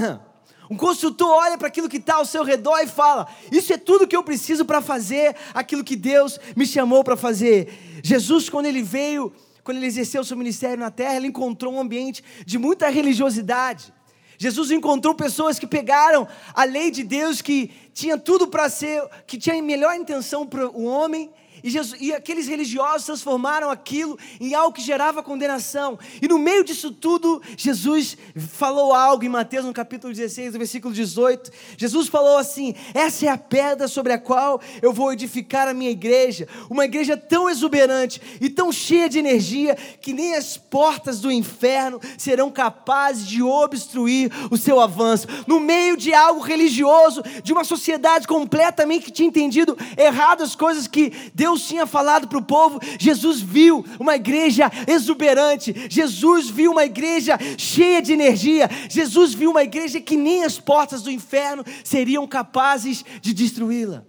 Um 0.70 0.78
construtor 0.78 1.28
olha 1.28 1.58
para 1.58 1.68
aquilo 1.68 1.90
que 1.90 1.98
está 1.98 2.16
ao 2.16 2.26
seu 2.26 2.44
redor 2.44 2.80
e 2.80 2.88
fala: 2.88 3.28
Isso 3.52 3.72
é 3.74 3.78
tudo 3.78 4.08
que 4.08 4.16
eu 4.16 4.24
preciso 4.24 4.66
para 4.66 4.82
fazer 4.82 5.36
aquilo 5.54 5.84
que 5.84 5.96
Deus 5.96 6.40
me 6.56 6.66
chamou 6.66 7.04
para 7.04 7.16
fazer. 7.16 8.02
Jesus, 8.04 8.50
quando 8.50 8.66
ele 8.66 8.82
veio, 8.82 9.32
quando 9.64 9.78
ele 9.78 9.86
exerceu 9.86 10.22
o 10.22 10.26
seu 10.26 10.38
ministério 10.38 10.78
na 10.78 10.92
terra, 10.92 11.16
ele 11.16 11.28
encontrou 11.28 11.74
um 11.74 11.80
ambiente 11.80 12.24
de 12.46 12.58
muita 12.58 12.90
religiosidade. 12.90 13.94
Jesus 14.38 14.72
encontrou 14.72 15.16
pessoas 15.16 15.58
que 15.58 15.68
pegaram 15.68 16.28
a 16.54 16.66
lei 16.66 16.92
de 16.92 17.04
Deus, 17.04 17.42
que 17.42 17.72
tinha 17.94 18.18
tudo 18.18 18.48
para 18.48 18.70
ser, 18.70 19.02
que 19.26 19.38
tinha 19.38 19.62
melhor 19.62 19.96
intenção 19.96 20.46
para 20.46 20.68
o 20.70 20.84
homem, 20.84 21.32
e, 21.66 21.70
Jesus, 21.72 22.00
e 22.00 22.14
aqueles 22.14 22.48
religiosos 22.48 23.08
transformaram 23.08 23.72
aquilo 23.72 24.20
em 24.40 24.54
algo 24.54 24.72
que 24.72 24.84
gerava 24.84 25.24
condenação. 25.24 25.98
E 26.22 26.28
no 26.28 26.38
meio 26.38 26.64
disso 26.64 26.92
tudo, 26.92 27.42
Jesus 27.58 28.16
falou 28.38 28.94
algo 28.94 29.26
em 29.26 29.30
Mateus, 29.30 29.66
no 29.66 29.74
capítulo 29.74 30.14
16, 30.14 30.54
no 30.54 30.60
versículo 30.60 30.94
18. 30.94 31.50
Jesus 31.76 32.08
falou 32.08 32.38
assim: 32.38 32.76
Essa 32.94 33.26
é 33.26 33.30
a 33.30 33.38
pedra 33.38 33.88
sobre 33.88 34.14
a 34.14 34.20
qual 34.20 34.62
eu 34.80 34.94
vou 34.94 35.12
edificar 35.12 35.68
a 35.68 35.74
minha 35.74 35.90
igreja. 35.90 36.48
Uma 36.70 36.86
igreja 36.86 37.18
tão 37.18 37.50
exuberante 37.50 38.22
e 38.40 38.48
tão 38.48 38.72
cheia 38.72 39.10
de 39.10 39.18
energia 39.18 39.76
que 40.00 40.14
nem 40.14 40.36
as 40.36 40.58
portas 40.58 41.20
do 41.20 41.32
inferno 41.32 42.00
serão 42.16 42.52
capazes 42.52 43.26
de 43.26 43.42
obstruir 43.42 44.32
o 44.52 44.58
seu 44.58 44.80
avanço. 44.80 45.26
No 45.48 45.60
meio 45.60 45.98
de 45.98 46.14
algo 46.14 46.42
religioso, 46.42 47.24
de 47.44 47.52
uma 47.52 47.64
sociedade 47.64 48.28
completamente 48.28 49.06
que 49.06 49.12
tinha 49.12 49.28
entendido 49.28 49.76
errado 49.98 50.44
as 50.44 50.56
coisas 50.56 50.88
que 50.88 51.12
Deus 51.34 51.55
Deus 51.56 51.68
tinha 51.68 51.88
falado 51.88 52.28
para 52.28 52.38
o 52.38 52.44
povo, 52.44 52.82
Jesus 53.00 53.40
viu 53.40 53.86
uma 53.98 54.16
igreja 54.16 54.70
exuberante, 54.86 55.74
Jesus 55.90 56.50
viu 56.50 56.74
uma 56.74 56.84
igreja 56.84 57.40
cheia 57.58 58.02
de 58.02 58.12
energia, 58.12 58.70
Jesus 58.90 59.34
viu 59.34 59.52
uma 59.52 59.64
igreja 59.64 60.02
que 60.02 60.18
nem 60.18 60.44
as 60.44 60.60
portas 60.60 61.02
do 61.02 61.10
inferno 61.10 61.64
seriam 61.82 62.28
capazes 62.28 63.06
de 63.22 63.34
destruí-la. 63.34 64.04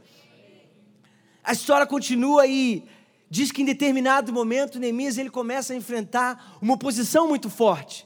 A 1.44 1.52
história 1.52 1.86
continua 1.86 2.48
e 2.48 2.82
diz 3.30 3.52
que 3.52 3.62
em 3.62 3.64
determinado 3.64 4.32
momento 4.32 4.80
Neemias 4.80 5.16
ele 5.16 5.30
começa 5.30 5.72
a 5.72 5.76
enfrentar 5.76 6.58
uma 6.60 6.74
oposição 6.74 7.28
muito 7.28 7.48
forte. 7.48 8.04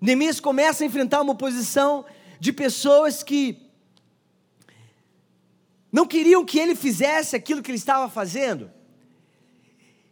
Neemias 0.00 0.40
começa 0.40 0.82
a 0.82 0.86
enfrentar 0.86 1.20
uma 1.20 1.32
oposição 1.32 2.06
de 2.40 2.50
pessoas 2.50 3.22
que 3.22 3.63
não 5.94 6.08
queriam 6.08 6.44
que 6.44 6.58
ele 6.58 6.74
fizesse 6.74 7.36
aquilo 7.36 7.62
que 7.62 7.70
ele 7.70 7.78
estava 7.78 8.10
fazendo. 8.10 8.68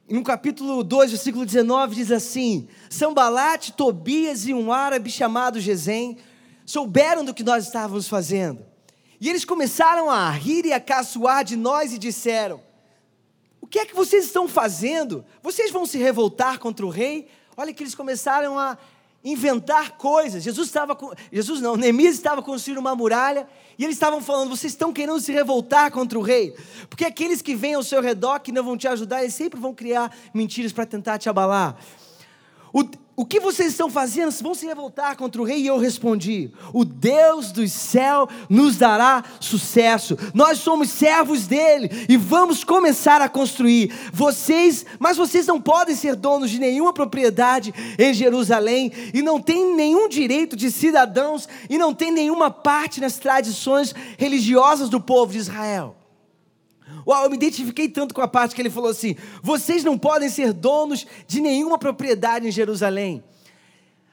E 0.09 0.15
no 0.15 0.23
capítulo 0.23 0.85
2, 0.85 1.11
versículo 1.11 1.45
19, 1.45 1.97
diz 1.97 2.13
assim: 2.13 2.69
Sambalate, 2.89 3.73
Tobias 3.73 4.47
e 4.47 4.55
um 4.55 4.73
árabe 4.73 5.11
chamado 5.11 5.59
Gesem 5.59 6.19
souberam 6.65 7.25
do 7.25 7.35
que 7.35 7.43
nós 7.43 7.67
estávamos 7.67 8.07
fazendo. 8.07 8.65
E 9.21 9.29
eles 9.29 9.45
começaram 9.45 10.09
a 10.09 10.31
rir 10.31 10.67
e 10.67 10.73
a 10.73 10.79
caçoar 10.79 11.43
de 11.43 11.57
nós 11.57 11.93
e 11.93 11.99
disseram: 11.99 12.63
O 13.61 13.67
que 13.67 13.81
é 13.81 13.85
que 13.85 13.97
vocês 13.97 14.27
estão 14.27 14.47
fazendo? 14.47 15.25
Vocês 15.43 15.73
vão 15.73 15.85
se 15.85 15.99
revoltar 15.99 16.61
contra 16.61 16.87
o 16.87 16.91
rei? 16.91 17.27
Olha 17.57 17.75
que 17.75 17.83
eles 17.83 17.97
começaram 17.97 18.57
a 18.57 18.79
inventar 19.25 19.93
coisas. 19.93 20.43
Jesus 20.43 20.69
estava, 20.69 20.97
Jesus 21.31 21.61
não, 21.61 21.77
Neemias 21.77 22.15
estava 22.15 22.43
construindo 22.43 22.79
uma 22.79 22.95
muralha 22.95 23.47
e 23.79 23.85
eles 23.85 23.97
estavam 23.97 24.21
falando: 24.21 24.51
vocês 24.51 24.73
estão 24.73 24.93
querendo 24.93 25.21
se 25.21 25.33
revoltar 25.33 25.91
contra 25.91 26.19
o 26.19 26.23
rei, 26.23 26.55
porque 26.89 27.05
aqueles 27.05 27.41
que 27.41 27.55
vêm 27.55 27.75
ao 27.75 27.83
seu 27.83 28.01
redor 28.01 28.41
que 28.41 28.53
não 28.53 28.65
vão 28.65 28.77
te 28.77 28.89
ajudar, 28.89 29.23
eles 29.23 29.35
sempre 29.35 29.61
vão 29.61 29.75
criar 29.75 30.15
mentiras 30.35 30.73
para 30.73 30.87
tentar 30.87 31.19
te 31.19 31.29
abalar. 31.29 31.77
O, 32.73 32.85
o 33.23 33.25
que 33.25 33.39
vocês 33.39 33.69
estão 33.71 33.89
fazendo? 33.89 34.33
Vão 34.43 34.53
se 34.53 34.67
revoltar 34.67 35.17
contra 35.17 35.41
o 35.41 35.45
rei? 35.45 35.61
E 35.61 35.69
eu 35.69 35.79
respondi: 35.79 36.51
O 36.73 36.85
Deus 36.85 37.53
do 37.53 37.67
céu 37.69 38.29
nos 38.51 38.77
dará 38.77 39.23
sucesso. 39.39 40.19
Nós 40.35 40.59
somos 40.59 40.91
servos 40.91 41.47
dele 41.47 41.89
e 42.09 42.17
vamos 42.17 42.65
começar 42.65 43.23
a 43.23 43.29
construir. 43.29 43.93
Vocês, 44.13 44.85
mas 44.99 45.17
vocês 45.17 45.47
não 45.47 45.61
podem 45.61 45.95
ser 45.95 46.17
donos 46.17 46.51
de 46.51 46.59
nenhuma 46.59 46.93
propriedade 46.93 47.73
em 47.97 48.13
Jerusalém 48.13 48.91
e 49.15 49.23
não 49.23 49.41
têm 49.41 49.73
nenhum 49.77 50.09
direito 50.09 50.57
de 50.57 50.69
cidadãos 50.69 51.49
e 51.71 51.79
não 51.79 51.95
têm 51.95 52.11
nenhuma 52.11 52.51
parte 52.51 53.01
nas 53.01 53.19
tradições 53.19 53.95
religiosas 54.19 54.89
do 54.89 55.01
povo 55.01 55.31
de 55.31 55.39
Israel. 55.39 56.02
Uau, 57.07 57.25
eu 57.25 57.31
me 57.31 57.37
identifiquei 57.37 57.89
tanto 57.89 58.15
com 58.15 58.21
a 58.21 58.29
parte 58.29 58.55
que 58.55 58.63
ele 58.63 58.71
falou 58.71 58.91
assim: 58.91 59.17
vocês 59.43 59.85
não 59.85 59.99
podem 59.99 60.29
ser 60.29 60.53
donos 60.53 61.07
de 61.27 61.41
nenhuma 61.41 61.79
propriedade 61.79 62.47
em 62.47 62.51
Jerusalém. 62.51 63.23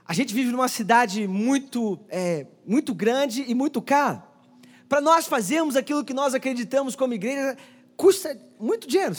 A 0.05 0.13
gente 0.13 0.33
vive 0.33 0.51
numa 0.51 0.67
cidade 0.67 1.27
muito, 1.27 1.99
é, 2.09 2.47
muito 2.65 2.95
grande 2.95 3.45
e 3.47 3.53
muito 3.53 3.79
cara. 3.81 4.23
Para 4.87 4.99
nós 4.99 5.27
fazermos 5.27 5.75
aquilo 5.75 6.03
que 6.03 6.15
nós 6.15 6.33
acreditamos 6.33 6.95
como 6.95 7.13
igreja, 7.13 7.55
custa 7.95 8.35
muito 8.59 8.87
dinheiro. 8.87 9.15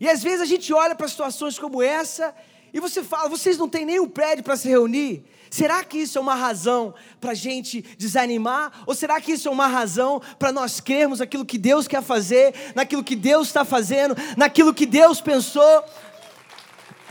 E 0.00 0.08
às 0.08 0.22
vezes 0.22 0.40
a 0.40 0.46
gente 0.46 0.72
olha 0.72 0.94
para 0.94 1.06
situações 1.06 1.58
como 1.58 1.82
essa 1.82 2.34
e 2.74 2.80
você 2.80 3.04
fala: 3.04 3.28
vocês 3.28 3.56
não 3.56 3.68
têm 3.68 3.86
nenhum 3.86 4.08
prédio 4.08 4.42
para 4.42 4.56
se 4.56 4.68
reunir. 4.68 5.24
Será 5.48 5.84
que 5.84 5.98
isso 5.98 6.18
é 6.18 6.20
uma 6.20 6.34
razão 6.34 6.92
para 7.20 7.30
a 7.30 7.34
gente 7.34 7.82
desanimar? 7.96 8.82
Ou 8.84 8.94
será 8.94 9.20
que 9.20 9.30
isso 9.30 9.46
é 9.46 9.50
uma 9.50 9.68
razão 9.68 10.20
para 10.36 10.50
nós 10.50 10.80
crermos 10.80 11.20
naquilo 11.20 11.44
que 11.44 11.56
Deus 11.56 11.86
quer 11.86 12.02
fazer, 12.02 12.52
naquilo 12.74 13.04
que 13.04 13.14
Deus 13.14 13.46
está 13.46 13.64
fazendo, 13.64 14.16
naquilo 14.36 14.74
que 14.74 14.84
Deus 14.84 15.20
pensou? 15.20 15.84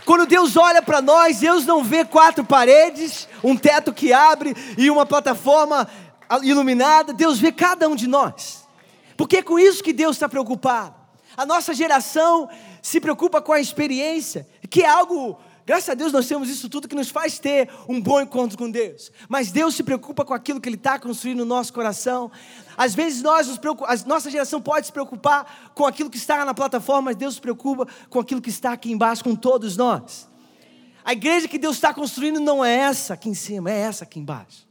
Quando 0.06 0.26
Deus 0.26 0.58
olha 0.58 0.82
para 0.82 1.02
nós, 1.02 1.40
Deus 1.40 1.66
não 1.66 1.82
vê 1.82 2.04
quatro 2.04 2.44
paredes, 2.44 3.30
um 3.42 3.56
teto 3.56 3.94
que 3.94 4.12
abre 4.12 4.54
e 4.78 4.92
uma 4.92 5.06
plataforma 5.06 5.88
iluminada. 6.42 7.14
Deus 7.14 7.40
vê 7.40 7.54
cada 7.54 7.88
um 7.88 7.96
de 7.96 8.06
nós. 8.06 8.68
Porque 9.16 9.38
é 9.38 9.42
com 9.42 9.58
isso 9.58 9.82
que 9.82 9.94
Deus 9.94 10.18
está 10.18 10.28
preocupado. 10.28 10.94
A 11.38 11.46
nossa 11.46 11.74
geração 11.74 12.50
se 12.82 13.00
preocupa 13.00 13.42
com 13.42 13.54
a 13.54 13.62
experiência, 13.62 14.46
que 14.70 14.84
é 14.84 14.90
algo 14.90 15.40
Graças 15.66 15.90
a 15.90 15.94
Deus 15.94 16.12
nós 16.12 16.28
temos 16.28 16.50
isso 16.50 16.68
tudo 16.68 16.88
que 16.88 16.96
nos 16.96 17.10
faz 17.10 17.40
ter 17.40 17.70
um 17.88 18.02
bom 18.02 18.20
encontro 18.20 18.58
com 18.58 18.70
Deus. 18.70 19.12
Mas 19.30 19.52
Deus 19.52 19.76
se 19.76 19.84
preocupa 19.84 20.26
com 20.26 20.34
aquilo 20.34 20.60
que 20.60 20.68
Ele 20.68 20.76
está 20.76 21.00
construindo 21.00 21.40
no 21.40 21.46
nosso 21.46 21.72
coração. 21.72 22.30
Às 22.76 22.94
vezes 22.94 23.22
nós 23.22 23.48
nos 23.48 23.58
a 23.58 24.08
nossa 24.08 24.30
geração 24.30 24.62
pode 24.62 24.88
se 24.88 24.92
preocupar 24.92 25.72
com 25.74 25.86
aquilo 25.86 26.10
que 26.10 26.18
está 26.18 26.44
na 26.44 26.54
plataforma, 26.54 27.04
mas 27.04 27.16
Deus 27.16 27.36
se 27.36 27.42
preocupa 27.42 27.88
com 28.10 28.20
aquilo 28.20 28.42
que 28.42 28.50
está 28.50 28.74
aqui 28.74 28.92
embaixo, 28.92 29.24
com 29.24 29.36
todos 29.36 29.78
nós. 29.78 30.28
A 31.06 31.14
igreja 31.14 31.48
que 31.48 31.58
Deus 31.58 31.76
está 31.76 31.94
construindo 31.94 32.40
não 32.40 32.64
é 32.64 32.76
essa 32.76 33.14
aqui 33.14 33.30
em 33.30 33.34
cima, 33.34 33.72
é 33.72 33.80
essa 33.80 34.04
aqui 34.04 34.20
embaixo. 34.20 34.68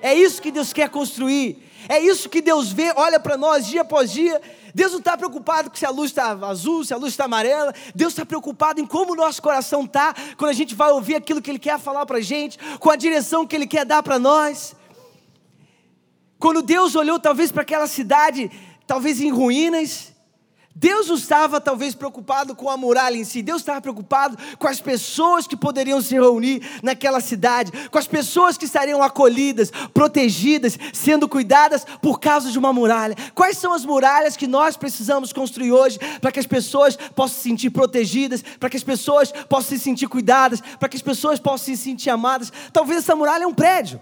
É 0.00 0.14
isso 0.14 0.40
que 0.42 0.50
Deus 0.50 0.72
quer 0.72 0.88
construir. 0.88 1.71
É 1.88 1.98
isso 1.98 2.28
que 2.28 2.40
Deus 2.40 2.72
vê, 2.72 2.92
olha 2.96 3.18
para 3.18 3.36
nós 3.36 3.66
dia 3.66 3.82
após 3.82 4.10
dia 4.10 4.40
Deus 4.74 4.92
não 4.92 4.98
está 4.98 5.16
preocupado 5.16 5.70
se 5.74 5.84
a 5.84 5.90
luz 5.90 6.10
está 6.10 6.32
azul, 6.46 6.84
se 6.84 6.94
a 6.94 6.96
luz 6.96 7.12
está 7.12 7.24
amarela. 7.24 7.74
Deus 7.94 8.12
está 8.12 8.24
preocupado 8.24 8.80
em 8.80 8.86
como 8.86 9.12
o 9.12 9.16
nosso 9.16 9.42
coração 9.42 9.84
está 9.84 10.14
quando 10.36 10.50
a 10.50 10.54
gente 10.54 10.74
vai 10.74 10.90
ouvir 10.90 11.16
aquilo 11.16 11.42
que 11.42 11.50
Ele 11.50 11.58
quer 11.58 11.78
falar 11.78 12.06
para 12.06 12.18
a 12.18 12.22
gente, 12.22 12.58
com 12.78 12.90
a 12.90 12.96
direção 12.96 13.46
que 13.46 13.54
Ele 13.54 13.66
quer 13.66 13.84
dar 13.84 14.02
para 14.02 14.18
nós. 14.18 14.74
Quando 16.38 16.62
Deus 16.62 16.94
olhou 16.94 17.20
talvez 17.20 17.52
para 17.52 17.62
aquela 17.62 17.86
cidade, 17.86 18.50
talvez 18.86 19.20
em 19.20 19.30
ruínas, 19.30 20.11
Deus 20.74 21.08
não 21.08 21.16
estava 21.16 21.60
talvez 21.60 21.94
preocupado 21.94 22.56
com 22.56 22.70
a 22.70 22.76
muralha 22.76 23.16
em 23.16 23.24
si, 23.24 23.42
Deus 23.42 23.60
estava 23.60 23.80
preocupado 23.80 24.38
com 24.58 24.66
as 24.66 24.80
pessoas 24.80 25.46
que 25.46 25.56
poderiam 25.56 26.00
se 26.00 26.14
reunir 26.14 26.62
naquela 26.82 27.20
cidade, 27.20 27.70
com 27.90 27.98
as 27.98 28.06
pessoas 28.06 28.56
que 28.56 28.64
estariam 28.64 29.02
acolhidas, 29.02 29.70
protegidas, 29.92 30.78
sendo 30.92 31.28
cuidadas 31.28 31.84
por 32.00 32.18
causa 32.18 32.50
de 32.50 32.58
uma 32.58 32.72
muralha. 32.72 33.14
Quais 33.34 33.58
são 33.58 33.74
as 33.74 33.84
muralhas 33.84 34.36
que 34.36 34.46
nós 34.46 34.76
precisamos 34.76 35.32
construir 35.32 35.72
hoje 35.72 35.98
para 36.20 36.32
que 36.32 36.40
as 36.40 36.46
pessoas 36.46 36.96
possam 36.96 37.36
se 37.36 37.42
sentir 37.42 37.70
protegidas, 37.70 38.42
para 38.58 38.70
que 38.70 38.76
as 38.76 38.84
pessoas 38.84 39.30
possam 39.30 39.76
se 39.76 39.78
sentir 39.78 40.08
cuidadas, 40.08 40.62
para 40.78 40.88
que 40.88 40.96
as 40.96 41.02
pessoas 41.02 41.38
possam 41.38 41.66
se 41.66 41.76
sentir 41.76 42.08
amadas? 42.08 42.50
Talvez 42.72 43.00
essa 43.00 43.14
muralha 43.14 43.44
é 43.44 43.46
um 43.46 43.54
prédio. 43.54 44.00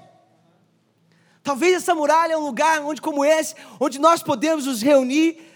Talvez 1.42 1.74
essa 1.74 1.94
muralha 1.94 2.34
é 2.34 2.36
um 2.36 2.44
lugar 2.44 2.80
onde 2.82 3.00
como 3.00 3.24
esse, 3.24 3.54
onde 3.80 3.98
nós 3.98 4.22
podemos 4.22 4.66
nos 4.66 4.82
reunir 4.82 5.49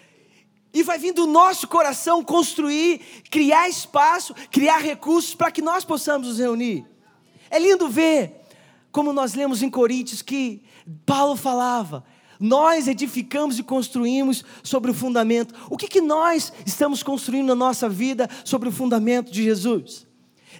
e 0.75 0.83
vai 0.83 0.99
vir 0.99 1.13
do 1.13 1.27
nosso 1.27 1.69
coração 1.69 2.25
construir, 2.25 3.01
criar 3.31 3.69
espaço, 3.69 4.35
criar 4.51 4.79
recursos 4.79 5.35
para 5.35 5.53
que 5.53 5.63
nós 5.63 5.85
possamos 5.85 6.27
nos 6.27 6.39
reunir. 6.39 6.85
É 7.49 7.59
lindo 7.61 7.89
ver, 7.89 8.43
como 8.91 9.13
nós 9.13 9.35
lemos 9.35 9.63
em 9.63 9.71
Coríntios, 9.71 10.21
que 10.21 10.65
Paulo 11.07 11.37
falava, 11.37 12.05
nós 12.41 12.89
edificamos 12.89 13.59
e 13.59 13.63
construímos 13.63 14.45
sobre 14.63 14.91
o 14.91 14.95
fundamento. 14.95 15.55
O 15.71 15.77
que, 15.77 15.87
que 15.87 16.01
nós 16.01 16.53
estamos 16.67 17.03
construindo 17.03 17.47
na 17.47 17.55
nossa 17.55 17.89
vida 17.89 18.29
sobre 18.45 18.69
o 18.69 18.73
fundamento 18.73 19.31
de 19.33 19.45
Jesus? 19.45 20.07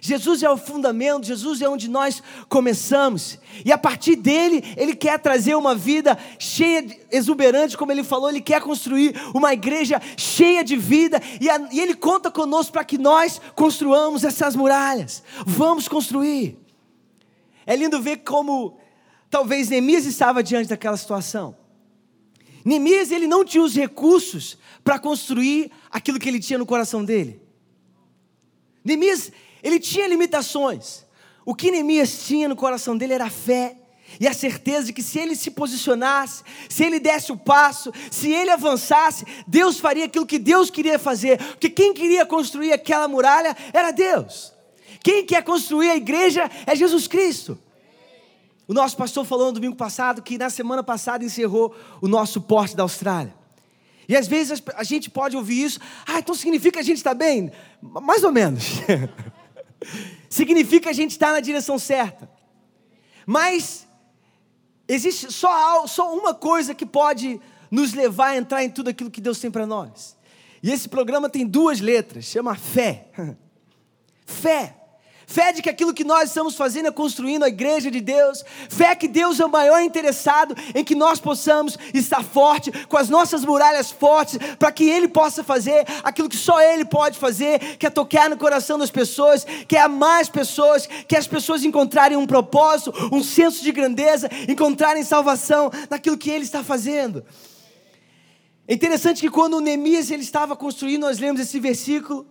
Jesus 0.01 0.43
é 0.43 0.49
o 0.49 0.57
fundamento, 0.57 1.25
Jesus 1.25 1.61
é 1.61 1.69
onde 1.69 1.89
nós 1.89 2.21
começamos. 2.47 3.39
E 3.63 3.71
a 3.71 3.77
partir 3.77 4.15
dele, 4.15 4.63
ele 4.77 4.95
quer 4.95 5.19
trazer 5.19 5.55
uma 5.55 5.73
vida 5.73 6.17
cheia, 6.37 6.81
de, 6.81 6.99
exuberante, 7.11 7.77
como 7.77 7.91
ele 7.91 8.03
falou, 8.03 8.29
ele 8.29 8.41
quer 8.41 8.61
construir 8.61 9.15
uma 9.33 9.53
igreja 9.53 10.01
cheia 10.17 10.63
de 10.63 10.75
vida. 10.75 11.21
E, 11.39 11.49
a, 11.49 11.69
e 11.71 11.79
ele 11.79 11.95
conta 11.95 12.29
conosco 12.29 12.73
para 12.73 12.83
que 12.83 12.97
nós 12.97 13.41
construamos 13.55 14.23
essas 14.23 14.55
muralhas. 14.55 15.23
Vamos 15.45 15.87
construir. 15.87 16.57
É 17.65 17.75
lindo 17.75 18.01
ver 18.01 18.17
como 18.17 18.77
talvez 19.29 19.69
Neemias 19.69 20.05
estava 20.05 20.43
diante 20.43 20.69
daquela 20.69 20.97
situação. 20.97 21.55
Neemias, 22.63 23.11
ele 23.11 23.27
não 23.27 23.45
tinha 23.45 23.63
os 23.63 23.75
recursos 23.75 24.57
para 24.83 24.97
construir 24.97 25.71
aquilo 25.89 26.19
que 26.19 26.27
ele 26.27 26.39
tinha 26.39 26.57
no 26.57 26.65
coração 26.65 27.05
dele. 27.05 27.39
Neemias, 28.83 29.31
ele 29.65 29.79
tinha 29.79 30.07
limitações. 30.07 31.03
O 31.43 31.55
que 31.55 31.71
Neemias 31.71 32.25
tinha 32.27 32.47
no 32.47 32.55
coração 32.55 32.95
dele 32.95 33.13
era 33.13 33.31
fé 33.31 33.75
e 34.19 34.27
a 34.27 34.33
certeza 34.33 34.85
de 34.85 34.93
que 34.93 35.01
se 35.01 35.17
ele 35.17 35.35
se 35.35 35.49
posicionasse, 35.49 36.43
se 36.69 36.83
ele 36.83 36.99
desse 36.99 37.31
o 37.31 37.37
passo, 37.37 37.91
se 38.11 38.31
ele 38.31 38.51
avançasse, 38.51 39.25
Deus 39.47 39.79
faria 39.79 40.05
aquilo 40.05 40.25
que 40.25 40.37
Deus 40.37 40.69
queria 40.69 40.99
fazer, 40.99 41.37
porque 41.37 41.69
quem 41.69 41.95
queria 41.95 42.25
construir 42.27 42.71
aquela 42.71 43.07
muralha 43.07 43.57
era 43.73 43.91
Deus. 43.91 44.53
Quem 45.03 45.25
quer 45.25 45.43
construir 45.43 45.89
a 45.89 45.95
igreja 45.95 46.49
é 46.67 46.75
Jesus 46.75 47.07
Cristo. 47.07 47.57
O 48.67 48.73
nosso 48.73 48.95
pastor 48.95 49.25
falou 49.25 49.47
no 49.47 49.53
domingo 49.53 49.75
passado 49.75 50.21
que 50.21 50.37
na 50.37 50.51
semana 50.51 50.83
passada 50.83 51.25
encerrou 51.25 51.75
o 52.01 52.07
nosso 52.07 52.39
porte 52.41 52.75
da 52.75 52.83
Austrália. 52.83 53.33
E 54.07 54.15
às 54.15 54.27
vezes 54.27 54.63
a 54.75 54.83
gente 54.83 55.09
pode 55.09 55.35
ouvir 55.35 55.63
isso, 55.63 55.79
ah, 56.05 56.19
então 56.19 56.35
significa 56.35 56.73
que 56.73 56.79
a 56.79 56.83
gente 56.83 56.97
está 56.97 57.15
bem? 57.15 57.51
Mais 57.81 58.23
ou 58.23 58.31
menos. 58.31 58.63
significa 60.35 60.89
a 60.89 60.93
gente 60.93 61.11
está 61.11 61.31
na 61.31 61.39
direção 61.39 61.79
certa. 61.79 62.29
Mas 63.25 63.87
existe 64.85 65.31
só, 65.31 65.87
só 65.87 66.13
uma 66.13 66.33
coisa 66.33 66.75
que 66.75 66.85
pode 66.85 67.39
nos 67.71 67.93
levar 67.93 68.31
a 68.31 68.35
entrar 68.35 68.61
em 68.61 68.69
tudo 68.69 68.89
aquilo 68.89 69.09
que 69.09 69.21
Deus 69.21 69.39
tem 69.39 69.49
para 69.49 69.65
nós. 69.65 70.17
E 70.61 70.71
esse 70.71 70.89
programa 70.89 71.29
tem 71.29 71.47
duas 71.47 71.79
letras, 71.79 72.25
chama 72.25 72.53
fé. 72.53 73.07
Fé. 74.25 74.75
Fé 75.27 75.51
de 75.51 75.61
que 75.61 75.69
aquilo 75.69 75.93
que 75.93 76.03
nós 76.03 76.29
estamos 76.29 76.55
fazendo 76.55 76.87
é 76.87 76.91
construindo 76.91 77.43
a 77.43 77.47
igreja 77.47 77.89
de 77.89 77.99
Deus. 77.99 78.43
Fé 78.69 78.95
que 78.95 79.07
Deus 79.07 79.39
é 79.39 79.45
o 79.45 79.49
maior 79.49 79.81
interessado 79.81 80.55
em 80.73 80.83
que 80.83 80.95
nós 80.95 81.19
possamos 81.19 81.77
estar 81.93 82.23
forte, 82.23 82.71
com 82.87 82.97
as 82.97 83.09
nossas 83.09 83.43
muralhas 83.43 83.91
fortes, 83.91 84.37
para 84.59 84.71
que 84.71 84.89
Ele 84.89 85.07
possa 85.07 85.43
fazer 85.43 85.85
aquilo 86.03 86.29
que 86.29 86.37
só 86.37 86.61
Ele 86.61 86.85
pode 86.85 87.17
fazer, 87.17 87.77
que 87.77 87.85
é 87.85 87.89
tocar 87.89 88.29
no 88.29 88.37
coração 88.37 88.77
das 88.77 88.91
pessoas, 88.91 89.45
que 89.67 89.75
é 89.75 89.81
amar 89.81 90.21
as 90.21 90.29
pessoas, 90.29 90.87
que 90.87 91.15
as 91.15 91.27
pessoas 91.27 91.63
encontrarem 91.63 92.17
um 92.17 92.27
propósito, 92.27 92.93
um 93.11 93.23
senso 93.23 93.63
de 93.63 93.71
grandeza, 93.71 94.29
encontrarem 94.47 95.03
salvação 95.03 95.71
naquilo 95.89 96.17
que 96.17 96.29
Ele 96.29 96.43
está 96.43 96.63
fazendo. 96.63 97.23
É 98.67 98.73
interessante 98.73 99.21
que 99.21 99.29
quando 99.29 99.61
Neemias 99.61 100.09
ele 100.09 100.23
estava 100.23 100.55
construindo, 100.55 101.01
nós 101.01 101.19
lemos 101.19 101.39
esse 101.39 101.59
versículo, 101.59 102.27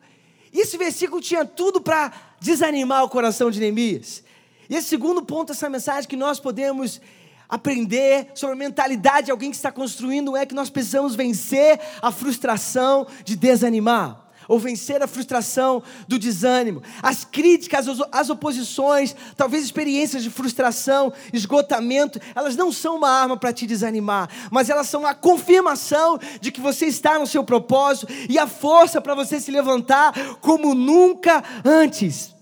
e 0.53 0.61
esse 0.61 0.77
versículo 0.77 1.21
tinha 1.21 1.45
tudo 1.45 1.81
para 1.81 2.13
desanimar 2.45 3.03
o 3.03 3.09
coração 3.09 3.51
de 3.51 3.59
Neemias. 3.59 4.23
E 4.69 4.77
esse 4.77 4.89
segundo 4.89 5.23
ponto 5.23 5.49
dessa 5.49 5.69
mensagem 5.69 6.09
que 6.09 6.17
nós 6.17 6.39
podemos 6.39 7.01
aprender 7.49 8.29
sobre 8.35 8.55
a 8.55 8.59
mentalidade 8.59 9.27
de 9.27 9.31
alguém 9.31 9.51
que 9.51 9.57
está 9.57 9.73
construindo 9.73 10.37
é 10.37 10.45
que 10.45 10.55
nós 10.55 10.69
precisamos 10.69 11.15
vencer 11.15 11.81
a 12.03 12.13
frustração 12.13 13.07
de 13.25 13.35
desanimar 13.35 14.23
ou 14.47 14.59
vencer 14.59 15.03
a 15.03 15.07
frustração 15.07 15.83
do 16.07 16.19
desânimo. 16.19 16.83
As 17.03 17.25
críticas, 17.25 17.87
as 18.13 18.29
oposições, 18.29 19.17
talvez 19.39 19.65
experiências 19.65 20.23
de 20.23 20.29
frustração, 20.29 21.15
esgotamento, 21.33 22.21
elas 22.35 22.55
não 22.55 22.71
são 22.71 22.97
uma 22.97 23.09
arma 23.09 23.39
para 23.39 23.55
te 23.55 23.67
desanimar, 23.67 24.29
mas 24.51 24.69
elas 24.69 24.87
são 24.87 25.07
a 25.07 25.15
confirmação 25.15 26.19
de 26.43 26.53
que 26.53 26.61
você 26.61 26.85
está 26.85 27.19
no 27.19 27.27
seu 27.27 27.43
propósito 27.43 28.13
e 28.29 28.39
a 28.39 28.47
força 28.47 29.01
para 29.01 29.15
você 29.15 29.41
se 29.41 29.51
levantar 29.51 30.13
como 30.43 30.75
nunca 30.75 31.43
antes. 31.65 32.34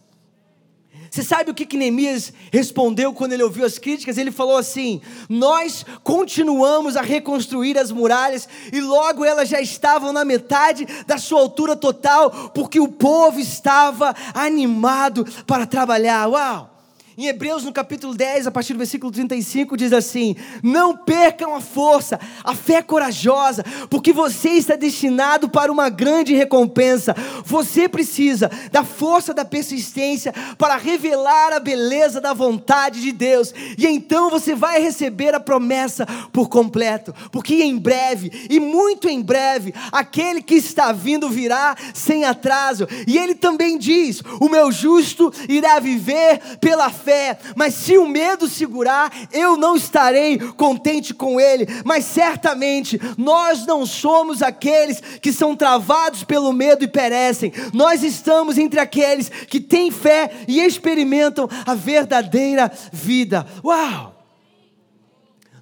Você 1.12 1.22
sabe 1.22 1.50
o 1.50 1.54
que, 1.54 1.66
que 1.66 1.76
Neemias 1.76 2.32
respondeu 2.50 3.12
quando 3.12 3.34
ele 3.34 3.42
ouviu 3.42 3.66
as 3.66 3.76
críticas? 3.76 4.16
Ele 4.16 4.32
falou 4.32 4.56
assim: 4.56 5.02
Nós 5.28 5.84
continuamos 6.02 6.96
a 6.96 7.02
reconstruir 7.02 7.76
as 7.76 7.90
muralhas 7.90 8.48
e 8.72 8.80
logo 8.80 9.22
elas 9.22 9.50
já 9.50 9.60
estavam 9.60 10.10
na 10.10 10.24
metade 10.24 10.86
da 11.06 11.18
sua 11.18 11.40
altura 11.40 11.76
total, 11.76 12.50
porque 12.54 12.80
o 12.80 12.88
povo 12.88 13.38
estava 13.38 14.16
animado 14.32 15.26
para 15.46 15.66
trabalhar. 15.66 16.30
Uau! 16.30 16.71
Em 17.16 17.26
Hebreus, 17.26 17.62
no 17.64 17.74
capítulo 17.74 18.14
10, 18.14 18.46
a 18.46 18.50
partir 18.50 18.72
do 18.72 18.78
versículo 18.78 19.12
35, 19.12 19.76
diz 19.76 19.92
assim: 19.92 20.34
Não 20.62 20.96
percam 20.96 21.54
a 21.54 21.60
força, 21.60 22.18
a 22.42 22.54
fé 22.54 22.80
corajosa, 22.80 23.62
porque 23.90 24.14
você 24.14 24.50
está 24.50 24.76
destinado 24.76 25.50
para 25.50 25.70
uma 25.70 25.90
grande 25.90 26.34
recompensa. 26.34 27.14
Você 27.44 27.86
precisa 27.86 28.50
da 28.70 28.82
força 28.82 29.34
da 29.34 29.44
persistência 29.44 30.32
para 30.56 30.76
revelar 30.76 31.52
a 31.52 31.60
beleza 31.60 32.18
da 32.18 32.32
vontade 32.32 33.02
de 33.02 33.12
Deus, 33.12 33.52
e 33.76 33.86
então 33.86 34.30
você 34.30 34.54
vai 34.54 34.80
receber 34.80 35.34
a 35.34 35.40
promessa 35.40 36.06
por 36.32 36.48
completo, 36.48 37.14
porque 37.30 37.56
em 37.62 37.76
breve, 37.76 38.48
e 38.48 38.58
muito 38.58 39.06
em 39.06 39.20
breve, 39.20 39.74
aquele 39.92 40.40
que 40.40 40.54
está 40.54 40.92
vindo 40.92 41.28
virá 41.28 41.76
sem 41.92 42.24
atraso, 42.24 42.88
e 43.06 43.18
ele 43.18 43.34
também 43.34 43.76
diz: 43.76 44.22
O 44.40 44.48
meu 44.48 44.72
justo 44.72 45.30
irá 45.46 45.78
viver 45.78 46.40
pela 46.58 46.88
fé 46.88 47.01
fé, 47.04 47.38
mas 47.56 47.74
se 47.74 47.98
o 47.98 48.06
medo 48.06 48.48
segurar, 48.48 49.12
eu 49.32 49.56
não 49.56 49.76
estarei 49.76 50.38
contente 50.38 51.12
com 51.12 51.40
ele. 51.40 51.66
Mas 51.84 52.04
certamente 52.04 53.00
nós 53.16 53.66
não 53.66 53.84
somos 53.84 54.42
aqueles 54.42 55.00
que 55.20 55.32
são 55.32 55.56
travados 55.56 56.24
pelo 56.24 56.52
medo 56.52 56.84
e 56.84 56.88
perecem. 56.88 57.52
Nós 57.72 58.02
estamos 58.02 58.58
entre 58.58 58.80
aqueles 58.80 59.28
que 59.28 59.60
têm 59.60 59.90
fé 59.90 60.30
e 60.46 60.60
experimentam 60.60 61.48
a 61.66 61.74
verdadeira 61.74 62.70
vida. 62.92 63.46
Uau! 63.64 64.12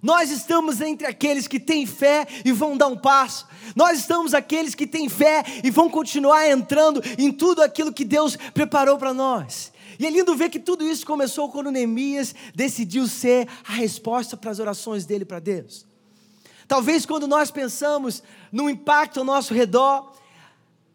Nós 0.03 0.31
estamos 0.31 0.81
entre 0.81 1.07
aqueles 1.07 1.47
que 1.47 1.61
têm 1.61 1.85
fé 1.85 2.27
e 2.45 2.53
vão 2.53 2.77
dar 2.77 2.87
um 2.87 2.97
passo. 2.97 3.47
Nós 3.77 3.99
estamos 3.99 4.33
aqueles 4.33 4.75
que 4.75 4.87
têm 4.87 5.09
fé 5.09 5.45
e 5.63 5.71
vão 5.71 5.91
continuar 5.91 6.49
entrando 6.49 7.03
em 7.19 7.31
tudo 7.31 7.63
aquilo 7.63 7.93
que 7.93 8.05
Deus 8.05 8.37
preparou 8.55 8.97
para 8.97 9.13
nós. 9.13 9.71
E 10.01 10.07
é 10.07 10.09
lindo 10.09 10.35
ver 10.35 10.49
que 10.49 10.59
tudo 10.59 10.83
isso 10.83 11.05
começou 11.05 11.51
quando 11.51 11.71
Neemias 11.71 12.35
decidiu 12.55 13.07
ser 13.07 13.47
a 13.69 13.73
resposta 13.75 14.35
para 14.35 14.51
as 14.51 14.59
orações 14.59 15.05
dele 15.05 15.27
para 15.27 15.39
Deus. 15.39 15.85
Talvez 16.67 17.05
quando 17.05 17.29
nós 17.29 17.51
pensamos 17.51 18.23
no 18.51 18.71
impacto 18.71 19.19
ao 19.19 19.27
nosso 19.27 19.53
redor, 19.53 20.11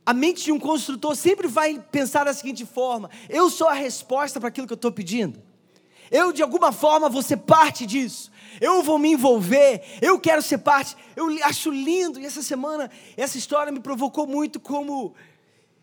a 0.04 0.12
mente 0.12 0.46
de 0.46 0.52
um 0.52 0.58
construtor 0.58 1.16
sempre 1.16 1.48
vai 1.48 1.80
pensar 1.92 2.24
da 2.24 2.34
seguinte 2.34 2.66
forma: 2.66 3.12
eu 3.30 3.48
sou 3.48 3.68
a 3.68 3.74
resposta 3.74 4.40
para 4.40 4.50
aquilo 4.50 4.66
que 4.66 4.74
eu 4.74 4.76
estou 4.76 4.92
pedindo. 4.92 5.40
Eu, 6.10 6.32
de 6.32 6.42
alguma 6.42 6.72
forma, 6.72 7.08
vou 7.08 7.22
ser 7.22 7.38
parte 7.38 7.86
disso. 7.86 8.32
Eu 8.60 8.82
vou 8.82 8.98
me 8.98 9.12
envolver. 9.12 9.84
Eu 10.02 10.20
quero 10.20 10.42
ser 10.42 10.58
parte. 10.58 10.98
Eu 11.16 11.28
acho 11.44 11.70
lindo. 11.70 12.20
E 12.20 12.26
essa 12.26 12.42
semana, 12.42 12.90
essa 13.16 13.38
história 13.38 13.72
me 13.72 13.80
provocou 13.80 14.26
muito 14.26 14.60
como 14.60 15.14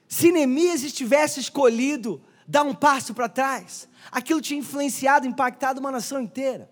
se 0.08 0.32
Neemias 0.32 0.82
estivesse 0.82 1.38
escolhido 1.38 2.20
dar 2.46 2.62
um 2.62 2.74
passo 2.74 3.14
para 3.14 3.28
trás. 3.28 3.88
Aquilo 4.11 4.40
tinha 4.40 4.61
influenciado, 4.61 5.26
impactado 5.26 5.81
uma 5.81 5.90
nação 5.90 6.20
inteira. 6.20 6.70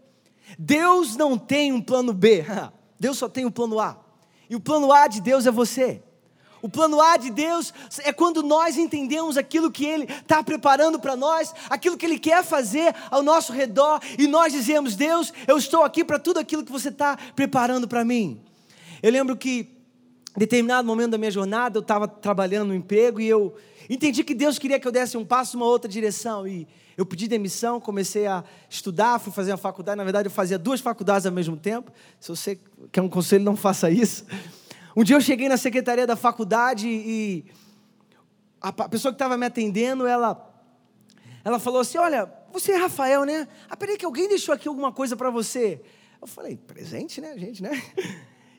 Deus 0.59 1.17
não 1.17 1.39
tem 1.39 1.73
um 1.73 1.81
plano 1.81 2.13
B. 2.13 2.45
Deus 2.99 3.19
só 3.19 3.29
tem 3.29 3.45
o 3.45 3.49
um 3.49 3.53
plano 3.53 3.81
A. 3.81 3.99
E 4.49 4.57
o 4.57 4.61
plano 4.61 4.93
A 4.93 5.07
de 5.07 5.21
Deus 5.21 5.47
é 5.47 5.51
você. 5.51 6.03
O 6.63 6.69
plano 6.69 7.01
A 7.01 7.17
de 7.17 7.31
Deus 7.31 7.73
é 8.01 8.13
quando 8.13 8.43
nós 8.43 8.77
entendemos 8.77 9.39
aquilo 9.39 9.71
que 9.71 9.87
Ele 9.87 10.05
está 10.05 10.43
preparando 10.43 10.99
para 10.99 11.17
nós, 11.17 11.55
aquilo 11.71 11.97
que 11.97 12.05
Ele 12.05 12.19
quer 12.19 12.45
fazer 12.45 12.95
ao 13.11 13.23
nosso 13.23 13.53
redor, 13.53 14.01
e 14.19 14.27
nós 14.27 14.53
dizemos: 14.53 14.95
Deus, 14.95 15.33
eu 15.47 15.57
estou 15.57 15.83
aqui 15.83 16.05
para 16.05 16.19
tudo 16.19 16.39
aquilo 16.39 16.65
que 16.65 16.73
você 16.73 16.91
está 16.91 17.17
preparando 17.35 17.89
para 17.89 18.05
mim. 18.05 18.43
Eu 19.03 19.11
lembro 19.11 19.37
que, 19.37 19.80
determinado 20.37 20.87
momento 20.87 21.11
da 21.11 21.19
minha 21.19 21.31
jornada, 21.31 21.79
eu 21.79 21.83
estava 21.83 22.07
trabalhando 22.07 22.69
no 22.69 22.75
emprego 22.75 23.21
e 23.21 23.29
eu 23.29 23.55
entendi 23.89 24.23
que 24.23 24.35
Deus 24.35 24.59
queria 24.59 24.79
que 24.79 24.87
eu 24.87 24.93
desse 24.93 25.17
um 25.17 25.25
passo 25.25 25.57
uma 25.57 25.67
outra 25.67 25.91
direção. 25.91 26.47
E 26.47 26.69
eu 26.97 27.05
pedi 27.05 27.27
demissão, 27.27 27.81
comecei 27.81 28.27
a 28.27 28.45
estudar, 28.69 29.19
fui 29.19 29.33
fazer 29.33 29.53
uma 29.53 29.59
faculdade. 29.59 29.97
Na 29.97 30.05
verdade, 30.05 30.29
eu 30.29 30.31
fazia 30.31 30.59
duas 30.59 30.81
faculdades 30.81 31.27
ao 31.27 31.33
mesmo 31.33 31.57
tempo. 31.57 31.91
Se 32.21 32.29
você 32.29 32.59
quer 32.93 33.03
um 33.03 33.09
conselho, 33.09 33.45
não 33.45 33.57
faça 33.57 33.91
isso. 33.91 34.25
Um 34.97 35.03
dia 35.03 35.17
eu 35.17 35.21
cheguei 35.21 35.49
na 35.49 35.57
secretaria 35.57 36.07
da 36.07 36.17
faculdade 36.17 36.89
e 36.89 37.45
a 38.61 38.73
pessoa 38.73 39.13
que 39.13 39.17
estava 39.17 39.37
me 39.37 39.47
atendendo, 39.47 40.07
ela, 40.07 40.53
ela 41.45 41.59
falou 41.59 41.81
assim: 41.81 41.99
Olha, 41.99 42.31
você 42.53 42.73
é 42.73 42.77
Rafael, 42.77 43.25
né? 43.25 43.49
Ah, 43.69 43.77
peraí, 43.77 43.97
que 43.97 44.05
alguém 44.05 44.29
deixou 44.29 44.55
aqui 44.55 44.69
alguma 44.69 44.93
coisa 44.93 45.17
para 45.17 45.31
você. 45.31 45.81
Eu 46.21 46.27
falei: 46.27 46.57
Presente, 46.57 47.21
né, 47.21 47.37
gente, 47.39 47.63
né? 47.63 47.71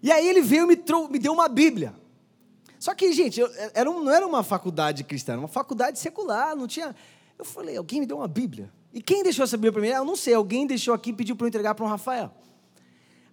E 0.01 0.11
aí 0.11 0.27
ele 0.27 0.41
veio 0.41 0.63
e 0.63 0.67
me, 0.67 0.75
trou 0.75 1.09
me 1.09 1.19
deu 1.19 1.33
uma 1.33 1.47
Bíblia. 1.47 1.93
Só 2.79 2.95
que, 2.95 3.13
gente, 3.13 3.39
eu, 3.39 3.49
era 3.73 3.89
um, 3.89 4.03
não 4.03 4.11
era 4.11 4.25
uma 4.25 4.43
faculdade 4.43 5.03
cristã, 5.03 5.33
era 5.33 5.41
uma 5.41 5.47
faculdade 5.47 5.99
secular, 5.99 6.55
não 6.55 6.67
tinha. 6.67 6.95
Eu 7.37 7.45
falei: 7.45 7.77
Alguém 7.77 7.99
me 7.99 8.05
deu 8.05 8.17
uma 8.17 8.27
Bíblia. 8.27 8.71
E 8.93 9.01
quem 9.01 9.23
deixou 9.23 9.43
essa 9.43 9.55
Bíblia 9.55 9.71
para 9.71 9.81
mim? 9.81 9.87
Eu 9.87 10.03
não 10.03 10.15
sei, 10.15 10.33
alguém 10.33 10.65
deixou 10.67 10.93
aqui 10.93 11.11
e 11.11 11.13
pediu 11.13 11.35
para 11.35 11.45
eu 11.45 11.49
entregar 11.49 11.75
para 11.75 11.85
um 11.85 11.87
Rafael. 11.87 12.31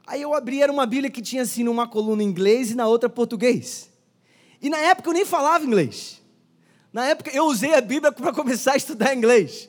Aí 0.07 0.22
eu 0.22 0.33
abri, 0.33 0.62
era 0.62 0.72
uma 0.72 0.87
Bíblia 0.87 1.11
que 1.11 1.20
tinha 1.20 1.42
assim 1.42 1.62
numa 1.64 1.87
coluna 1.87 2.22
inglês 2.22 2.70
e 2.70 2.74
na 2.74 2.87
outra 2.87 3.09
português. 3.09 3.90
E 4.61 4.70
na 4.70 4.78
época 4.78 5.11
eu 5.11 5.14
nem 5.14 5.24
falava 5.24 5.64
inglês. 5.64 6.22
Na 6.92 7.07
época 7.07 7.31
eu 7.31 7.44
usei 7.44 7.74
a 7.74 7.81
Bíblia 7.81 8.11
para 8.12 8.33
começar 8.33 8.72
a 8.72 8.76
estudar 8.76 9.14
inglês. 9.14 9.67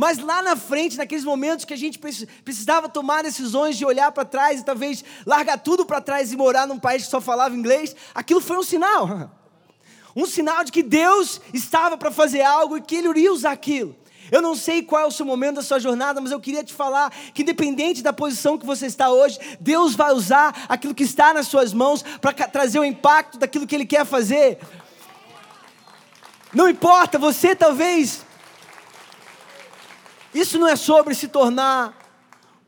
Mas 0.00 0.18
lá 0.18 0.40
na 0.42 0.54
frente, 0.54 0.96
naqueles 0.96 1.24
momentos 1.24 1.64
que 1.64 1.74
a 1.74 1.76
gente 1.76 1.98
precisava 1.98 2.88
tomar 2.88 3.24
decisões 3.24 3.76
de 3.76 3.84
olhar 3.84 4.12
para 4.12 4.24
trás 4.24 4.60
e 4.60 4.64
talvez 4.64 5.04
largar 5.26 5.58
tudo 5.58 5.84
para 5.84 6.00
trás 6.00 6.32
e 6.32 6.36
morar 6.36 6.68
num 6.68 6.78
país 6.78 7.02
que 7.02 7.10
só 7.10 7.20
falava 7.20 7.56
inglês, 7.56 7.96
aquilo 8.14 8.40
foi 8.40 8.56
um 8.56 8.62
sinal. 8.62 9.28
Um 10.16 10.26
sinal 10.26 10.64
de 10.64 10.72
que 10.72 10.82
Deus 10.82 11.40
estava 11.52 11.96
para 11.96 12.10
fazer 12.10 12.42
algo 12.42 12.76
e 12.76 12.80
que 12.80 12.96
Ele 12.96 13.08
iria 13.08 13.32
usar 13.32 13.52
aquilo. 13.52 13.94
Eu 14.32 14.42
não 14.42 14.56
sei 14.56 14.82
qual 14.82 15.02
é 15.02 15.06
o 15.06 15.12
seu 15.12 15.24
momento 15.24 15.56
da 15.56 15.62
sua 15.62 15.78
jornada, 15.78 16.20
mas 16.20 16.32
eu 16.32 16.40
queria 16.40 16.64
te 16.64 16.72
falar 16.72 17.12
que, 17.32 17.42
independente 17.42 18.02
da 18.02 18.12
posição 18.12 18.58
que 18.58 18.66
você 18.66 18.86
está 18.86 19.10
hoje, 19.10 19.38
Deus 19.60 19.94
vai 19.94 20.12
usar 20.12 20.64
aquilo 20.68 20.94
que 20.94 21.04
está 21.04 21.32
nas 21.32 21.46
suas 21.46 21.72
mãos 21.72 22.02
para 22.20 22.32
trazer 22.32 22.80
o 22.80 22.84
impacto 22.84 23.38
daquilo 23.38 23.66
que 23.66 23.76
Ele 23.76 23.86
quer 23.86 24.04
fazer. 24.04 24.58
Não 26.52 26.68
importa, 26.68 27.18
você 27.18 27.54
talvez. 27.54 28.26
Isso 30.38 30.56
não 30.56 30.68
é 30.68 30.76
sobre 30.76 31.16
se 31.16 31.26
tornar 31.26 31.98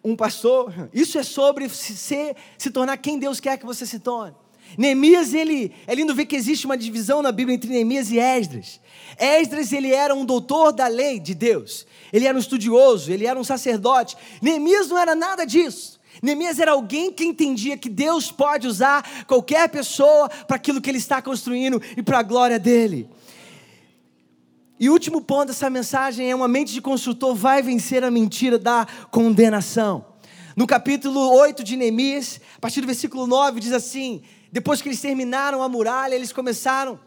um 0.03 0.17
pastor, 0.17 0.91
isso 0.93 1.17
é 1.17 1.23
sobre 1.23 1.69
se, 1.69 1.97
ser, 1.97 2.35
se 2.59 2.69
tornar 2.69 2.97
quem 2.97 3.17
Deus 3.17 3.39
quer 3.39 3.57
que 3.59 3.65
você 3.65 3.87
se 3.87 4.01
torne. 4.01 4.35
Neemias, 4.77 5.33
ele, 5.35 5.73
é 5.87 5.95
lindo 5.95 6.13
ver 6.13 6.27
que 6.27 6.35
existe 6.35 6.67
uma 6.67 6.77
divisão 6.77 7.23
na 7.23 7.31
Bíblia 7.31 7.55
entre 7.55 7.71
Neemias 7.71 8.11
e 8.11 8.19
Esdras. 8.19 8.81
Esdras, 9.17 9.73
ele 9.73 9.95
era 9.95 10.13
um 10.13 10.25
doutor 10.25 10.73
da 10.73 10.89
lei 10.89 11.21
de 11.21 11.33
Deus. 11.33 11.87
Ele 12.13 12.27
era 12.27 12.37
um 12.37 12.41
estudioso, 12.41 13.13
ele 13.13 13.25
era 13.25 13.39
um 13.39 13.45
sacerdote. 13.45 14.17
Neemias 14.43 14.89
não 14.89 14.99
era 14.99 15.15
nada 15.15 15.45
disso. 15.45 16.01
Neemias 16.21 16.59
era 16.59 16.73
alguém 16.73 17.13
que 17.13 17.25
entendia 17.25 17.79
que 17.79 17.89
Deus 17.89 18.33
pode 18.33 18.67
usar 18.67 19.25
qualquer 19.29 19.69
pessoa 19.69 20.29
para 20.29 20.57
aquilo 20.57 20.81
que 20.81 20.91
ele 20.91 20.99
está 20.99 21.23
construindo 21.23 21.81
e 21.97 22.03
para 22.03 22.19
a 22.19 22.23
glória 22.25 22.59
dele. 22.59 23.09
E 24.81 24.89
o 24.89 24.93
último 24.95 25.21
ponto 25.21 25.49
dessa 25.49 25.69
mensagem 25.69 26.31
é 26.31 26.35
uma 26.35 26.49
mente 26.49 26.73
de 26.73 26.81
construtor 26.81 27.35
vai 27.35 27.63
vencer 27.63 28.03
a 28.03 28.11
mentira 28.11 28.59
da 28.59 28.87
condenação. 29.11 30.07
No 30.57 30.67
capítulo 30.67 31.21
8 31.35 31.63
de 31.63 31.77
Neemias, 31.77 32.41
a 32.57 32.61
partir 32.61 32.81
do 32.81 32.87
versículo 32.87 33.27
9, 33.27 33.61
diz 33.61 33.73
assim: 33.73 34.23
depois 34.51 34.81
que 34.81 34.89
eles 34.89 34.99
terminaram 34.99 35.63
a 35.63 35.69
muralha, 35.69 36.15
eles 36.15 36.33
começaram 36.33 36.99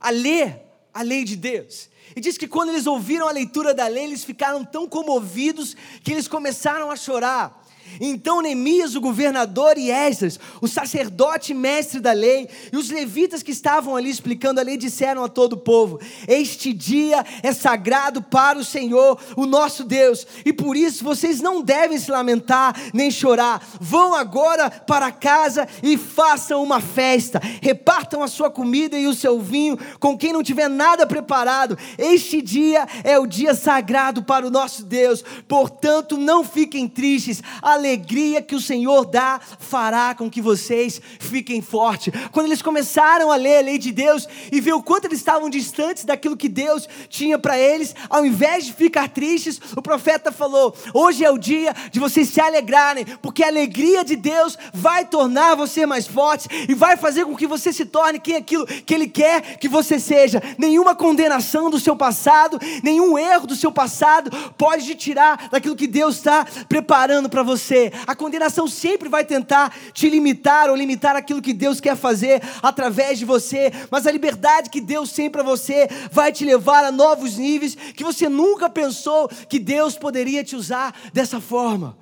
a 0.00 0.08
ler 0.08 0.62
a 0.94 1.02
lei 1.02 1.24
de 1.24 1.36
Deus. 1.36 1.90
E 2.16 2.22
diz 2.22 2.38
que 2.38 2.48
quando 2.48 2.70
eles 2.70 2.86
ouviram 2.86 3.28
a 3.28 3.32
leitura 3.32 3.74
da 3.74 3.86
lei, 3.86 4.04
eles 4.04 4.24
ficaram 4.24 4.64
tão 4.64 4.88
comovidos 4.88 5.76
que 6.02 6.10
eles 6.10 6.26
começaram 6.26 6.90
a 6.90 6.96
chorar. 6.96 7.61
Então 8.00 8.40
Neemias, 8.40 8.94
o 8.94 9.00
governador, 9.00 9.76
e 9.76 9.90
Esdras, 9.90 10.38
o 10.60 10.68
sacerdote 10.68 11.54
mestre 11.54 12.00
da 12.00 12.12
lei, 12.12 12.48
e 12.72 12.76
os 12.76 12.90
levitas 12.90 13.42
que 13.42 13.50
estavam 13.50 13.96
ali 13.96 14.10
explicando 14.10 14.60
a 14.60 14.62
lei, 14.62 14.76
disseram 14.76 15.24
a 15.24 15.28
todo 15.28 15.54
o 15.54 15.58
povo: 15.58 16.00
Este 16.26 16.72
dia 16.72 17.24
é 17.42 17.52
sagrado 17.52 18.22
para 18.22 18.58
o 18.58 18.64
Senhor, 18.64 19.18
o 19.36 19.46
nosso 19.46 19.84
Deus, 19.84 20.26
e 20.44 20.52
por 20.52 20.76
isso 20.76 21.04
vocês 21.04 21.40
não 21.40 21.62
devem 21.62 21.98
se 21.98 22.10
lamentar 22.10 22.74
nem 22.92 23.10
chorar. 23.10 23.64
Vão 23.80 24.14
agora 24.14 24.70
para 24.70 25.10
casa 25.10 25.68
e 25.82 25.96
façam 25.96 26.62
uma 26.62 26.80
festa, 26.80 27.40
repartam 27.60 28.22
a 28.22 28.28
sua 28.28 28.50
comida 28.50 28.98
e 28.98 29.06
o 29.06 29.14
seu 29.14 29.40
vinho 29.40 29.78
com 29.98 30.16
quem 30.16 30.32
não 30.32 30.42
tiver 30.42 30.68
nada 30.68 31.06
preparado. 31.06 31.78
Este 31.98 32.40
dia 32.40 32.86
é 33.04 33.18
o 33.18 33.26
dia 33.26 33.54
sagrado 33.54 34.22
para 34.22 34.46
o 34.46 34.50
nosso 34.50 34.84
Deus, 34.84 35.24
portanto, 35.46 36.16
não 36.16 36.44
fiquem 36.44 36.88
tristes 36.88 37.42
alegria 37.72 38.42
que 38.42 38.54
o 38.54 38.60
Senhor 38.60 39.04
dá 39.04 39.40
fará 39.58 40.14
com 40.14 40.30
que 40.30 40.40
vocês 40.40 41.00
fiquem 41.18 41.62
fortes. 41.62 42.12
Quando 42.30 42.46
eles 42.46 42.62
começaram 42.62 43.32
a 43.32 43.36
ler 43.36 43.58
a 43.58 43.62
lei 43.62 43.78
de 43.78 43.90
Deus 43.90 44.28
e 44.50 44.60
ver 44.60 44.72
o 44.72 44.82
quanto 44.82 45.06
eles 45.06 45.18
estavam 45.18 45.48
distantes 45.48 46.04
daquilo 46.04 46.36
que 46.36 46.48
Deus 46.48 46.88
tinha 47.08 47.38
para 47.38 47.58
eles, 47.58 47.94
ao 48.08 48.24
invés 48.24 48.66
de 48.66 48.72
ficar 48.72 49.08
tristes, 49.08 49.60
o 49.76 49.82
profeta 49.82 50.30
falou: 50.30 50.74
Hoje 50.92 51.24
é 51.24 51.30
o 51.30 51.38
dia 51.38 51.74
de 51.90 51.98
vocês 51.98 52.28
se 52.28 52.40
alegrarem, 52.40 53.06
porque 53.20 53.42
a 53.42 53.48
alegria 53.48 54.04
de 54.04 54.16
Deus 54.16 54.58
vai 54.72 55.04
tornar 55.04 55.54
você 55.54 55.86
mais 55.86 56.06
forte 56.06 56.48
e 56.68 56.74
vai 56.74 56.96
fazer 56.96 57.24
com 57.24 57.36
que 57.36 57.46
você 57.46 57.72
se 57.72 57.84
torne 57.84 58.18
quem 58.18 58.36
aquilo 58.36 58.66
que 58.66 58.94
Ele 58.94 59.08
quer 59.08 59.56
que 59.56 59.68
você 59.68 59.98
seja. 59.98 60.42
Nenhuma 60.58 60.94
condenação 60.94 61.70
do 61.70 61.80
seu 61.80 61.96
passado, 61.96 62.58
nenhum 62.82 63.18
erro 63.18 63.46
do 63.46 63.56
seu 63.56 63.72
passado 63.72 64.30
pode 64.56 64.84
te 64.86 64.94
tirar 64.94 65.48
daquilo 65.50 65.76
que 65.76 65.86
Deus 65.86 66.16
está 66.16 66.46
preparando 66.68 67.28
para 67.28 67.42
você 67.42 67.61
você. 67.62 67.92
A 68.06 68.14
condenação 68.14 68.66
sempre 68.66 69.08
vai 69.08 69.24
tentar 69.24 69.74
te 69.92 70.08
limitar 70.08 70.68
ou 70.68 70.76
limitar 70.76 71.14
aquilo 71.14 71.40
que 71.40 71.52
Deus 71.52 71.80
quer 71.80 71.96
fazer 71.96 72.42
através 72.62 73.18
de 73.18 73.24
você, 73.24 73.72
mas 73.90 74.06
a 74.06 74.10
liberdade 74.10 74.68
que 74.68 74.80
Deus 74.80 75.12
tem 75.12 75.30
para 75.30 75.42
você 75.42 75.88
vai 76.10 76.32
te 76.32 76.44
levar 76.44 76.84
a 76.84 76.92
novos 76.92 77.38
níveis 77.38 77.74
que 77.74 78.04
você 78.04 78.28
nunca 78.28 78.68
pensou 78.68 79.28
que 79.28 79.58
Deus 79.58 79.96
poderia 79.96 80.42
te 80.42 80.56
usar 80.56 80.94
dessa 81.12 81.40
forma. 81.40 81.96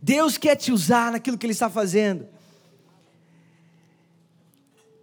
Deus 0.00 0.38
quer 0.38 0.54
te 0.54 0.70
usar 0.70 1.12
naquilo 1.12 1.36
que 1.36 1.44
Ele 1.44 1.52
está 1.52 1.68
fazendo. 1.68 2.28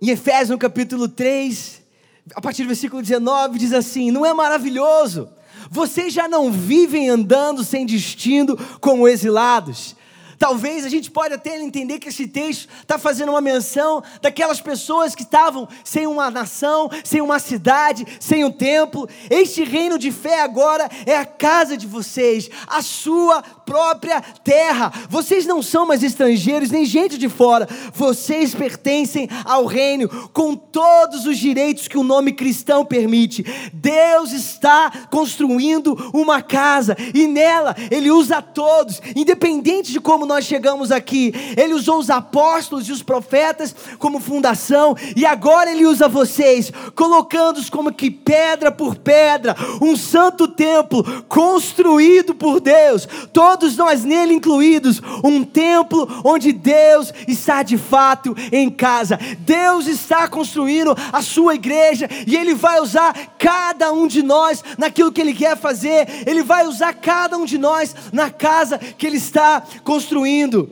Em 0.02 0.10
Efésios, 0.10 0.50
no 0.50 0.58
capítulo 0.58 1.10
3, 1.10 1.82
a 2.34 2.42
partir 2.42 2.64
do 2.64 2.68
versículo 2.68 3.02
19, 3.02 3.60
diz 3.60 3.74
assim: 3.74 4.10
Não 4.10 4.26
é 4.26 4.34
maravilhoso 4.34 5.30
Vocês 5.70 6.14
já 6.14 6.28
não 6.28 6.52
vivem 6.52 7.10
andando 7.10 7.64
sem 7.64 7.86
destino 7.86 8.58
como 8.80 9.08
exilados. 9.08 9.96
Talvez 10.38 10.86
a 10.86 10.90
gente 10.90 11.10
pode 11.10 11.34
até 11.34 11.60
entender 11.62 12.00
que 12.00 12.10
esse 12.10 12.28
texto 12.28 12.68
está 12.82 12.98
fazendo 12.98 13.30
uma 13.30 13.42
menção 13.42 14.04
daquelas 14.22 14.62
pessoas 14.62 15.16
que 15.16 15.24
estavam 15.24 15.68
sem 15.84 16.08
uma 16.08 16.30
nação, 16.30 16.90
sem 17.04 17.22
uma 17.22 17.40
cidade, 17.40 18.06
sem 18.20 18.44
um 18.44 18.52
templo. 18.52 19.08
Este 19.30 19.64
reino 19.64 19.98
de 19.98 20.12
fé 20.12 20.42
agora 20.42 20.90
é 21.06 21.16
a 21.16 21.26
casa 21.26 21.78
de 21.78 21.88
vocês, 21.88 22.50
a 22.68 22.82
sua 22.82 23.42
própria 23.42 24.22
terra. 24.44 24.92
Vocês 25.10 25.46
não 25.46 25.62
são 25.62 25.86
mais 25.86 26.04
estrangeiros 26.04 26.72
nem 26.72 26.86
gente 26.86 27.18
de 27.18 27.30
fora. 27.30 27.68
Vocês 27.94 28.54
pertencem 28.54 29.30
ao 29.44 29.66
reino 29.66 30.10
com 30.30 30.56
todos 30.56 31.26
os 31.26 31.38
direitos 31.38 31.88
que 31.88 31.98
o 31.98 32.04
nome 32.04 32.34
cristão 32.34 32.86
permite. 32.86 33.44
Deus 33.74 34.32
está 34.32 34.92
construindo 35.10 36.12
uma 36.14 36.42
casa 36.42 36.96
e 37.14 37.28
nela 37.28 37.76
ele 37.90 38.12
usa 38.12 38.42
todos, 38.42 39.02
independente 39.16 39.92
de 39.92 40.00
como 40.00 40.25
nós 40.26 40.46
chegamos 40.46 40.92
aqui. 40.92 41.34
Ele 41.58 41.74
usou 41.74 42.00
os 42.00 42.10
apóstolos 42.10 42.88
e 42.88 42.92
os 42.92 43.04
profetas 43.04 43.76
como 44.00 44.20
fundação 44.20 44.96
e 45.16 45.26
agora 45.26 45.72
ele 45.72 45.86
usa 45.86 46.08
vocês, 46.08 46.72
colocando-os 46.96 47.70
como 47.70 47.94
que 47.94 48.10
pedra 48.10 48.72
por 48.72 48.96
pedra, 48.96 49.56
um 49.82 49.96
santo 49.96 50.48
templo 50.48 51.04
construído 51.28 52.34
por 52.34 52.60
Deus. 52.60 53.08
Todos 53.34 53.66
todos 53.66 53.78
nós 53.78 54.04
nele 54.04 54.34
incluídos, 54.34 55.02
um 55.24 55.44
templo 55.44 56.08
onde 56.24 56.52
Deus 56.52 57.14
está 57.28 57.64
de 57.64 57.78
fato 57.78 58.36
em 58.52 58.70
casa. 58.70 59.18
Deus 59.40 59.88
está 59.88 60.28
construindo 60.28 60.96
a 61.12 61.22
sua 61.22 61.56
igreja 61.56 62.08
e 62.28 62.36
ele 62.36 62.54
vai 62.54 62.80
usar 62.80 63.14
cada 63.38 63.92
um 63.92 64.08
de 64.08 64.22
nós 64.22 64.64
naquilo 64.78 65.12
que 65.12 65.22
ele 65.22 65.34
quer 65.34 65.58
fazer. 65.58 66.08
Ele 66.28 66.44
vai 66.44 66.68
usar 66.68 66.94
cada 66.94 67.38
um 67.38 67.46
de 67.46 67.58
nós 67.58 67.96
na 68.12 68.30
casa 68.30 68.78
que 68.78 69.08
ele 69.08 69.18
está 69.18 69.64
construindo 69.84 70.15
construindo. 70.16 70.70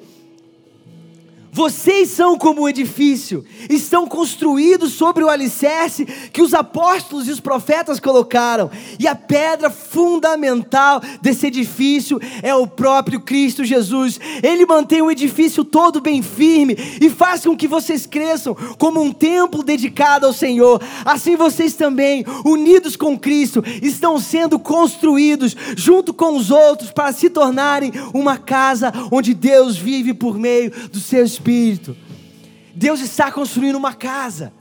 Vocês 1.53 2.09
são 2.09 2.35
como 2.35 2.63
um 2.63 2.67
edifício, 2.67 3.45
estão 3.69 4.07
construídos 4.07 4.93
sobre 4.93 5.23
o 5.23 5.29
alicerce 5.29 6.03
que 6.03 6.41
os 6.41 6.51
apóstolos 6.51 7.27
e 7.27 7.31
os 7.31 7.39
profetas 7.39 7.99
colocaram, 7.99 8.71
e 8.97 9.07
a 9.07 9.13
pedra 9.13 9.69
fundamental 9.69 10.99
desse 11.21 11.45
edifício 11.45 12.19
é 12.41 12.55
o 12.55 12.65
próprio 12.65 13.19
Cristo 13.19 13.63
Jesus. 13.63 14.19
Ele 14.41 14.65
mantém 14.65 15.03
o 15.03 15.11
edifício 15.11 15.63
todo 15.63 16.01
bem 16.01 16.23
firme 16.23 16.75
e 16.99 17.07
faz 17.07 17.43
com 17.43 17.55
que 17.55 17.67
vocês 17.67 18.07
cresçam 18.07 18.55
como 18.79 18.99
um 18.99 19.13
templo 19.13 19.61
dedicado 19.61 20.25
ao 20.25 20.33
Senhor. 20.33 20.81
Assim 21.05 21.35
vocês 21.35 21.75
também, 21.75 22.25
unidos 22.43 22.95
com 22.95 23.17
Cristo, 23.17 23.63
estão 23.79 24.19
sendo 24.19 24.57
construídos 24.57 25.55
junto 25.77 26.15
com 26.15 26.35
os 26.35 26.49
outros 26.49 26.89
para 26.89 27.13
se 27.13 27.29
tornarem 27.29 27.91
uma 28.11 28.37
casa 28.37 28.91
onde 29.11 29.35
Deus 29.35 29.77
vive 29.77 30.15
por 30.15 30.39
meio 30.39 30.71
do 30.89 30.99
seu 30.99 31.23
Espírito 31.23 31.42
Espírito. 31.43 31.97
Deus 32.73 33.01
está 33.01 33.29
construindo 33.29 33.75
uma 33.75 33.93
casa 33.93 34.53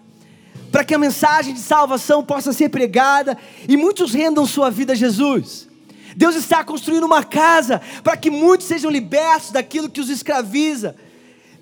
para 0.73 0.83
que 0.83 0.93
a 0.93 0.99
mensagem 0.99 1.55
de 1.55 1.61
salvação 1.61 2.25
possa 2.25 2.53
ser 2.53 2.71
pregada 2.71 3.39
e 3.69 3.77
muitos 3.77 4.13
rendam 4.13 4.45
sua 4.45 4.69
vida 4.69 4.93
a 4.93 4.97
Jesus. 4.97 5.69
Deus 6.17 6.35
está 6.35 6.65
construindo 6.65 7.05
uma 7.05 7.23
casa 7.23 7.81
para 8.03 8.17
que 8.17 8.31
muitos 8.31 8.67
sejam 8.67 8.91
libertos 8.91 9.53
daquilo 9.53 9.89
que 9.89 10.01
os 10.01 10.11
escraviza. 10.11 10.97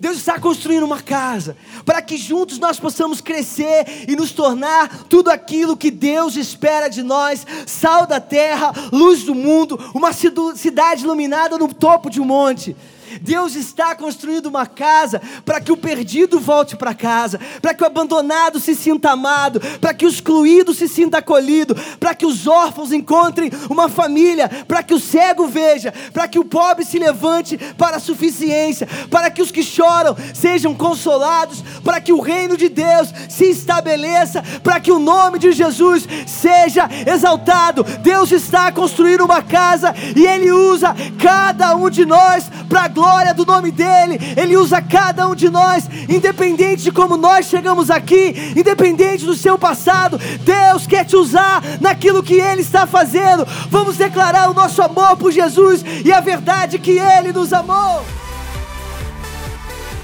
Deus 0.00 0.16
está 0.16 0.40
construindo 0.40 0.84
uma 0.84 1.02
casa 1.02 1.54
para 1.84 2.00
que 2.00 2.16
juntos 2.16 2.58
nós 2.58 2.80
possamos 2.80 3.20
crescer 3.20 4.06
e 4.08 4.16
nos 4.16 4.32
tornar 4.32 5.04
tudo 5.04 5.30
aquilo 5.30 5.76
que 5.76 5.90
Deus 5.90 6.34
espera 6.34 6.88
de 6.88 7.02
nós: 7.02 7.46
sal 7.66 8.06
da 8.06 8.18
terra, 8.18 8.72
luz 8.90 9.24
do 9.24 9.34
mundo, 9.34 9.78
uma 9.94 10.12
cidade 10.14 11.04
iluminada 11.04 11.58
no 11.58 11.72
topo 11.74 12.08
de 12.08 12.22
um 12.22 12.24
monte. 12.24 12.74
Deus 13.20 13.54
está 13.56 13.94
construindo 13.94 14.46
uma 14.46 14.66
casa 14.66 15.20
para 15.44 15.60
que 15.60 15.72
o 15.72 15.76
perdido 15.76 16.38
volte 16.38 16.76
para 16.76 16.94
casa, 16.94 17.40
para 17.60 17.74
que 17.74 17.82
o 17.82 17.86
abandonado 17.86 18.60
se 18.60 18.74
sinta 18.74 19.10
amado, 19.10 19.60
para 19.80 19.92
que 19.92 20.06
o 20.06 20.08
excluído 20.08 20.72
se 20.72 20.86
sinta 20.88 21.18
acolhido, 21.18 21.74
para 21.98 22.14
que 22.14 22.26
os 22.26 22.46
órfãos 22.46 22.92
encontrem 22.92 23.50
uma 23.68 23.88
família, 23.88 24.48
para 24.66 24.82
que 24.82 24.94
o 24.94 25.00
cego 25.00 25.46
veja, 25.46 25.92
para 26.12 26.28
que 26.28 26.38
o 26.38 26.44
pobre 26.44 26.84
se 26.84 26.98
levante 26.98 27.58
para 27.76 27.96
a 27.96 28.00
suficiência, 28.00 28.88
para 29.10 29.30
que 29.30 29.42
os 29.42 29.50
que 29.50 29.62
choram 29.62 30.16
sejam 30.34 30.74
consolados, 30.74 31.62
para 31.82 32.00
que 32.00 32.12
o 32.12 32.20
reino 32.20 32.56
de 32.56 32.68
Deus 32.68 33.12
se 33.28 33.46
estabeleça, 33.46 34.42
para 34.62 34.78
que 34.78 34.92
o 34.92 34.98
nome 34.98 35.38
de 35.38 35.52
Jesus 35.52 36.06
seja 36.26 36.88
exaltado. 37.06 37.82
Deus 37.84 38.30
está 38.30 38.70
construindo 38.70 39.24
uma 39.24 39.42
casa 39.42 39.94
e 40.14 40.26
Ele 40.26 40.52
usa 40.52 40.94
cada 41.20 41.74
um 41.74 41.90
de 41.90 42.06
nós 42.06 42.50
para 42.68 42.88
glória 42.88 42.99
do 43.34 43.46
nome 43.46 43.70
dEle. 43.70 44.18
Ele 44.36 44.56
usa 44.56 44.82
cada 44.82 45.26
um 45.26 45.34
de 45.34 45.48
nós, 45.48 45.88
independente 46.08 46.82
de 46.82 46.92
como 46.92 47.16
nós 47.16 47.46
chegamos 47.46 47.90
aqui, 47.90 48.34
independente 48.56 49.24
do 49.24 49.34
seu 49.34 49.58
passado. 49.58 50.18
Deus 50.44 50.86
quer 50.86 51.04
te 51.04 51.16
usar 51.16 51.62
naquilo 51.80 52.22
que 52.22 52.34
Ele 52.34 52.60
está 52.60 52.86
fazendo. 52.86 53.46
Vamos 53.68 53.96
declarar 53.96 54.50
o 54.50 54.54
nosso 54.54 54.82
amor 54.82 55.16
por 55.16 55.32
Jesus 55.32 55.84
e 56.04 56.12
a 56.12 56.20
verdade 56.20 56.78
que 56.78 56.98
Ele 56.98 57.32
nos 57.32 57.52
amou. 57.52 58.04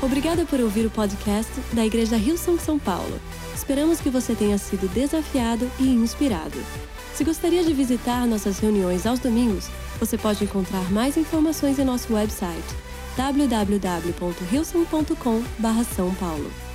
Obrigada 0.02 0.44
por 0.44 0.60
ouvir 0.60 0.86
o 0.86 0.90
podcast 0.90 1.50
da 1.72 1.84
Igreja 1.84 2.16
Rio 2.16 2.36
São 2.36 2.58
São 2.58 2.78
Paulo. 2.78 3.20
Esperamos 3.54 4.00
que 4.00 4.10
você 4.10 4.34
tenha 4.34 4.58
sido 4.58 4.88
desafiado 4.92 5.70
e 5.78 5.88
inspirado. 5.88 6.58
Se 7.14 7.24
gostaria 7.24 7.64
de 7.64 7.72
visitar 7.72 8.26
nossas 8.26 8.58
reuniões 8.58 9.06
aos 9.06 9.18
domingos, 9.18 9.68
você 9.98 10.18
pode 10.18 10.44
encontrar 10.44 10.92
mais 10.92 11.16
informações 11.16 11.78
em 11.78 11.84
nosso 11.84 12.12
website 12.12 12.85
www.hilson.com/são 13.16 16.14
paulo. 16.14 16.65